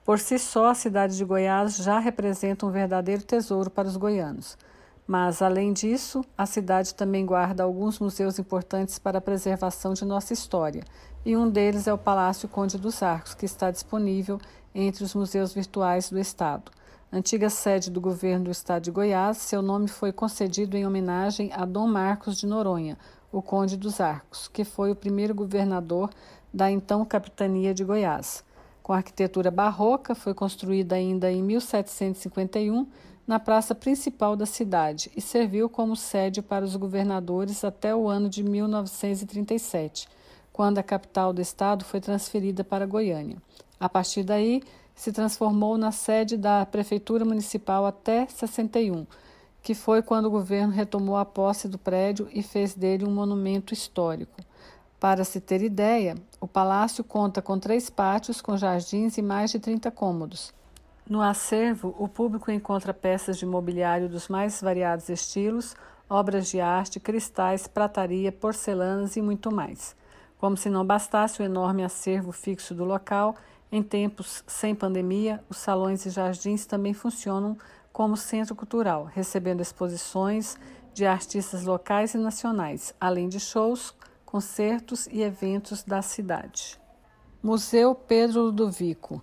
[0.04, 4.56] Por si só, a cidade de Goiás já representa um verdadeiro tesouro para os goianos.
[5.04, 10.32] Mas, além disso, a cidade também guarda alguns museus importantes para a preservação de nossa
[10.32, 10.84] história,
[11.24, 14.38] e um deles é o Palácio Conde dos Arcos, que está disponível
[14.72, 16.70] entre os museus virtuais do Estado.
[17.16, 21.64] Antiga sede do governo do estado de Goiás, seu nome foi concedido em homenagem a
[21.64, 22.98] Dom Marcos de Noronha,
[23.30, 26.10] o Conde dos Arcos, que foi o primeiro governador
[26.52, 28.42] da então capitania de Goiás.
[28.82, 32.84] Com arquitetura barroca, foi construída ainda em 1751,
[33.24, 38.28] na praça principal da cidade e serviu como sede para os governadores até o ano
[38.28, 40.08] de 1937,
[40.52, 43.36] quando a capital do estado foi transferida para Goiânia.
[43.78, 44.62] A partir daí,
[44.94, 49.06] se transformou na sede da Prefeitura Municipal até 61,
[49.62, 53.74] que foi quando o governo retomou a posse do prédio e fez dele um monumento
[53.74, 54.40] histórico.
[55.00, 59.58] Para se ter ideia, o palácio conta com três pátios com jardins e mais de
[59.58, 60.52] 30 cômodos.
[61.08, 65.76] No acervo, o público encontra peças de mobiliário dos mais variados estilos,
[66.08, 69.94] obras de arte, cristais, prataria, porcelanas e muito mais.
[70.38, 73.34] Como se não bastasse o enorme acervo fixo do local,
[73.76, 77.58] em tempos sem pandemia, os salões e jardins também funcionam
[77.92, 80.56] como centro cultural, recebendo exposições
[80.92, 83.92] de artistas locais e nacionais, além de shows,
[84.24, 86.78] concertos e eventos da cidade.
[87.42, 89.20] Museu Pedro Ludovico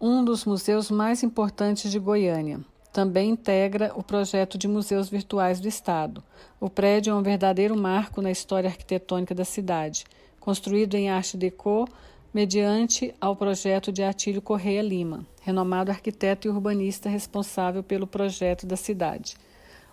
[0.00, 2.60] um dos museus mais importantes de Goiânia.
[2.92, 6.20] Também integra o projeto de museus virtuais do Estado.
[6.60, 10.04] O prédio é um verdadeiro marco na história arquitetônica da cidade,
[10.40, 11.88] construído em arte deco
[12.34, 18.74] mediante ao projeto de Atílio Correia Lima, renomado arquiteto e urbanista responsável pelo projeto da
[18.74, 19.36] cidade.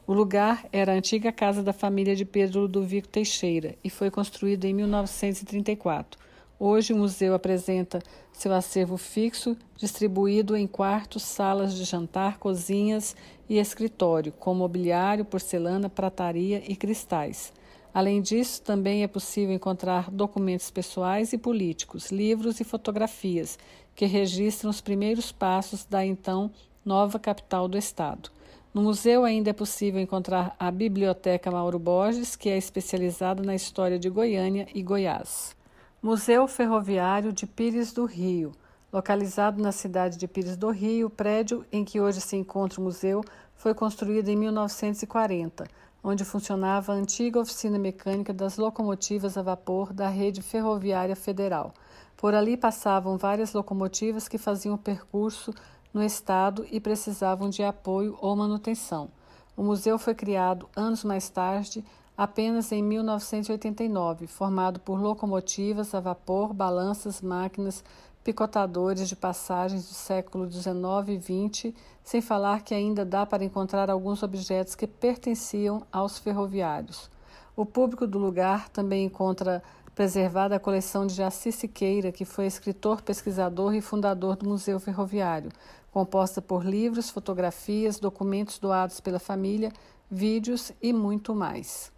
[0.07, 4.65] O lugar era a antiga casa da família de Pedro Ludovico Teixeira e foi construído
[4.65, 6.19] em 1934.
[6.59, 8.01] Hoje, o museu apresenta
[8.33, 13.15] seu acervo fixo, distribuído em quartos, salas de jantar, cozinhas
[13.47, 17.53] e escritório, com mobiliário, porcelana, prataria e cristais.
[17.93, 23.59] Além disso, também é possível encontrar documentos pessoais e políticos, livros e fotografias
[23.93, 26.49] que registram os primeiros passos da então
[26.85, 28.31] nova capital do Estado.
[28.73, 33.99] No museu ainda é possível encontrar a Biblioteca Mauro Borges, que é especializada na história
[33.99, 35.53] de Goiânia e Goiás.
[36.01, 38.53] Museu Ferroviário de Pires do Rio.
[38.91, 42.83] Localizado na cidade de Pires do Rio, o prédio em que hoje se encontra o
[42.83, 43.21] museu
[43.55, 45.67] foi construído em 1940,
[46.03, 51.73] onde funcionava a antiga oficina mecânica das locomotivas a vapor da rede ferroviária federal.
[52.17, 55.53] Por ali passavam várias locomotivas que faziam percurso
[55.93, 59.09] no estado e precisavam de apoio ou manutenção.
[59.55, 61.83] O museu foi criado anos mais tarde
[62.17, 67.83] apenas em 1989, formado por locomotivas a vapor, balanças, máquinas,
[68.23, 70.75] picotadores de passagens do século XIX
[71.07, 77.09] e XX, sem falar que ainda dá para encontrar alguns objetos que pertenciam aos ferroviários.
[77.55, 79.61] O público do lugar também encontra
[79.93, 85.51] preservada a coleção de Jaci Siqueira, que foi escritor, pesquisador e fundador do Museu Ferroviário,
[85.91, 89.71] composta por livros, fotografias, documentos doados pela família,
[90.09, 91.91] vídeos e muito mais.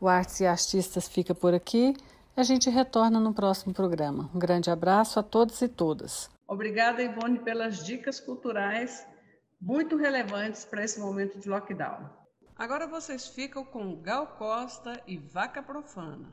[0.00, 1.94] O Artes e Artistas fica por aqui.
[2.36, 4.28] A gente retorna no próximo programa.
[4.34, 6.28] Um grande abraço a todos e todas.
[6.48, 9.06] Obrigada, Ivone, pelas dicas culturais
[9.60, 12.10] muito relevantes para esse momento de lockdown.
[12.56, 16.28] Agora vocês ficam com Gal Costa e Vaca Profana.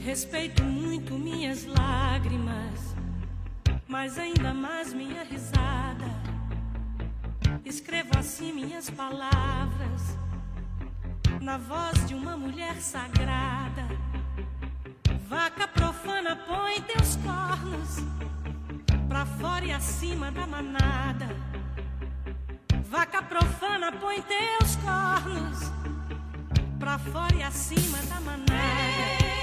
[0.00, 2.94] Respeito muito minhas lágrimas,
[3.86, 6.17] mas ainda mais minha risada
[7.68, 10.16] Escrevo assim minhas palavras
[11.38, 13.86] na voz de uma mulher sagrada.
[15.28, 17.96] Vaca profana põe teus cornos
[19.06, 21.28] pra fora e acima da manada.
[22.84, 25.58] Vaca profana põe teus cornos
[26.78, 29.37] pra fora e acima da manada.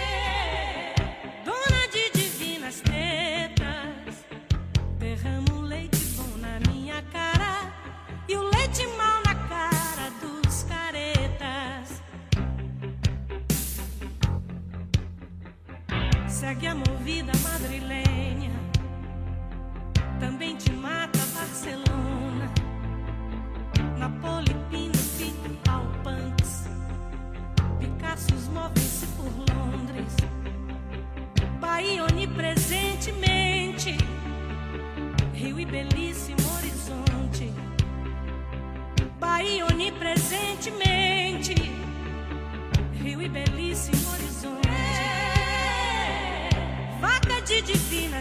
[17.05, 17.94] vida madrileña.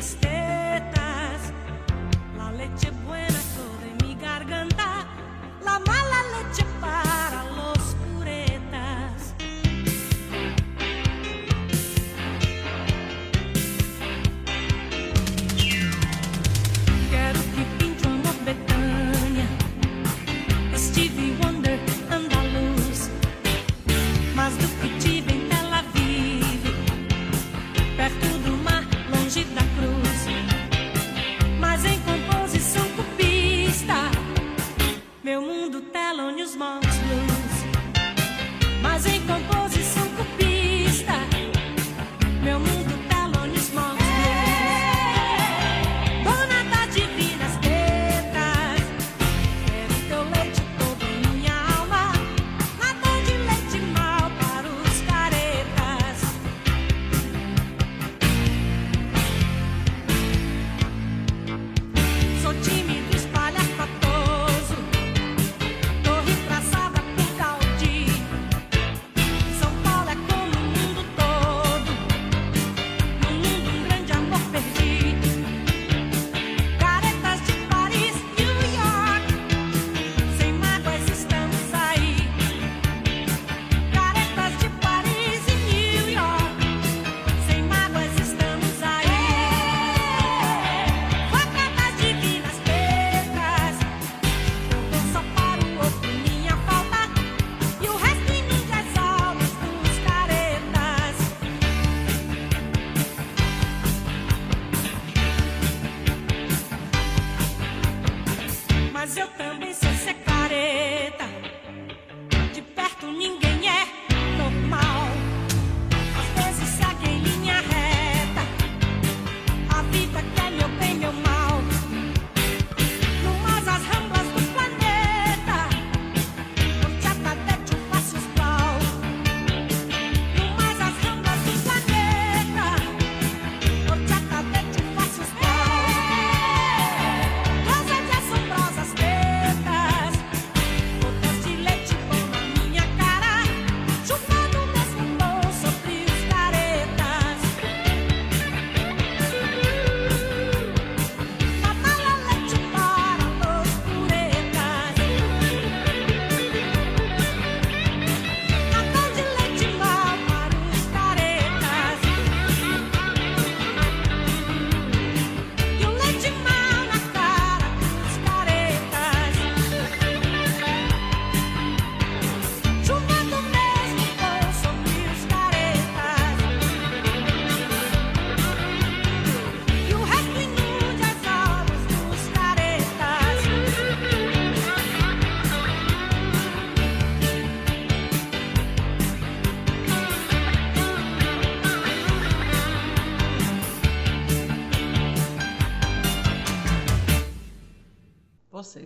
[0.05, 0.34] stay.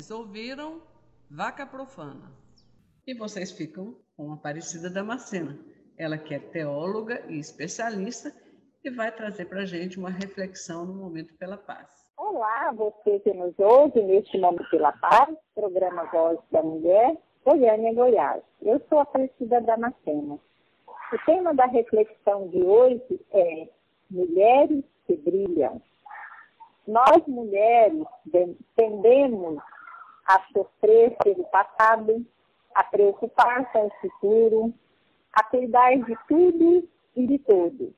[0.08, 0.80] Vocês ouviram
[1.30, 2.32] Vaca Profana.
[3.06, 5.58] E vocês ficam com a Aparecida Damascena,
[5.98, 8.32] ela que é teóloga e especialista
[8.82, 11.90] e vai trazer para a gente uma reflexão no Momento pela Paz.
[12.16, 18.42] Olá, você que nos ouve neste Momento pela Paz, programa Voz da Mulher, Goiânia, Goiás.
[18.62, 20.38] Eu sou a Aparecida Damascena.
[21.12, 23.68] O tema da reflexão de hoje é
[24.10, 25.82] Mulheres que Brilham.
[26.86, 28.06] Nós, mulheres,
[28.74, 29.60] tendemos
[30.28, 32.24] a sofrer pelo passado,
[32.74, 34.74] a preocupar com o futuro,
[35.32, 37.92] a cuidar de tudo e de todos,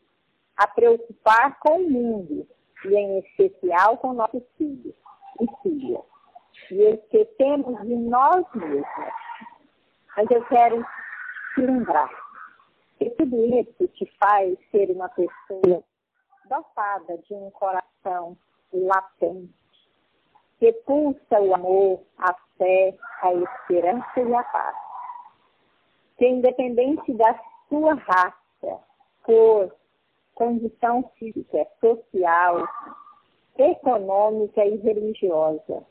[0.57, 2.47] a preocupar com o mundo
[2.85, 4.95] e, em especial, com nossos filhos
[5.41, 6.05] e filhas.
[6.70, 8.85] E esquecemos de nós mesmos.
[10.16, 10.87] Mas eu quero
[11.55, 12.11] te lembrar
[12.99, 15.83] que tudo isso te faz ser uma pessoa
[16.49, 18.37] dotada de um coração
[18.72, 19.53] latente,
[20.61, 24.77] que pulsa o amor, a fé, a esperança e a paz.
[26.19, 28.79] Que independente da sua raça,
[29.23, 29.75] cor,
[30.35, 32.69] condição física, social,
[33.57, 35.83] econômica e religiosa,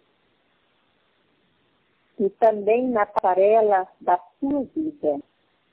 [2.19, 5.19] e também na farela da sua vida,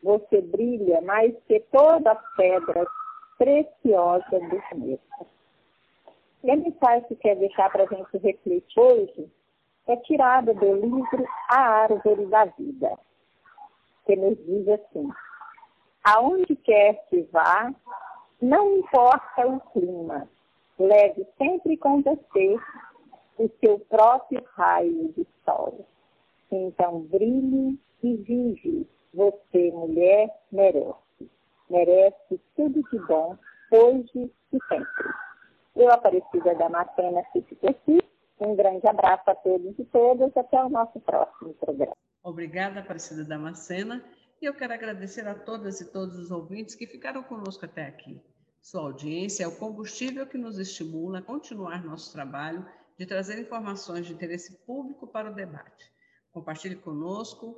[0.03, 2.89] você brilha mais que todas as pedras
[3.37, 5.36] preciosas do planeta.
[6.47, 9.29] E a mensagem que quer deixar para a gente refletir hoje
[9.89, 12.97] é tirada do livro A Árvore da Vida,
[14.05, 15.09] que nos diz assim:
[16.05, 17.75] Aonde quer que vá,
[18.41, 20.29] não importa o clima,
[20.79, 22.57] leve sempre com você
[23.39, 25.85] o seu próprio raio de sol.
[26.53, 31.29] Então brilhe e vive você, mulher, merece.
[31.69, 33.37] Merece tudo de bom,
[33.73, 35.26] hoje e sempre.
[35.77, 38.01] Eu, Aparecida Damascena, fico por aqui.
[38.41, 40.35] Um grande abraço a todos e todas.
[40.35, 41.95] Até o nosso próximo programa.
[42.23, 44.03] Obrigada, Aparecida Damascena.
[44.41, 48.19] E eu quero agradecer a todas e todos os ouvintes que ficaram conosco até aqui.
[48.61, 52.67] Sua audiência é o combustível que nos estimula a continuar nosso trabalho
[52.99, 55.93] de trazer informações de interesse público para o debate.
[56.33, 57.55] Compartilhe conosco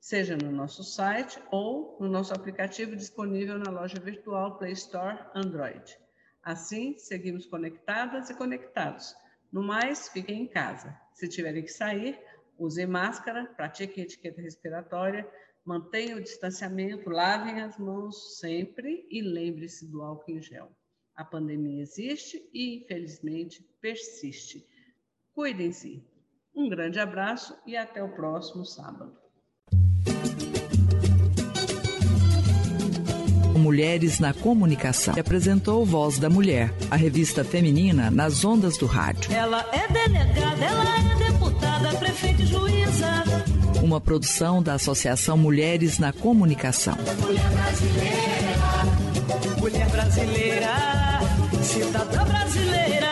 [0.00, 5.98] seja no nosso site ou no nosso aplicativo disponível na loja virtual Play Store Android.
[6.42, 9.14] Assim, seguimos conectadas e conectados.
[9.50, 10.94] No mais, fiquem em casa.
[11.12, 12.18] Se tiverem que sair,
[12.58, 15.28] usem máscara, pratiquem etiqueta respiratória,
[15.64, 20.70] mantenham o distanciamento, lavem as mãos sempre e lembre-se do álcool em gel.
[21.14, 24.66] A pandemia existe e, infelizmente, persiste.
[25.34, 26.04] Cuidem-se.
[26.54, 29.16] Um grande abraço e até o próximo sábado.
[33.68, 35.12] Mulheres na Comunicação.
[35.12, 39.30] Que apresentou Voz da Mulher, a revista feminina nas ondas do rádio.
[39.30, 43.24] Ela é delegada, ela é deputada, prefeita e juíza.
[43.82, 46.96] Uma produção da Associação Mulheres na Comunicação.
[47.20, 48.56] Mulher brasileira,
[49.60, 50.74] mulher brasileira,
[51.62, 53.07] cidadã brasileira.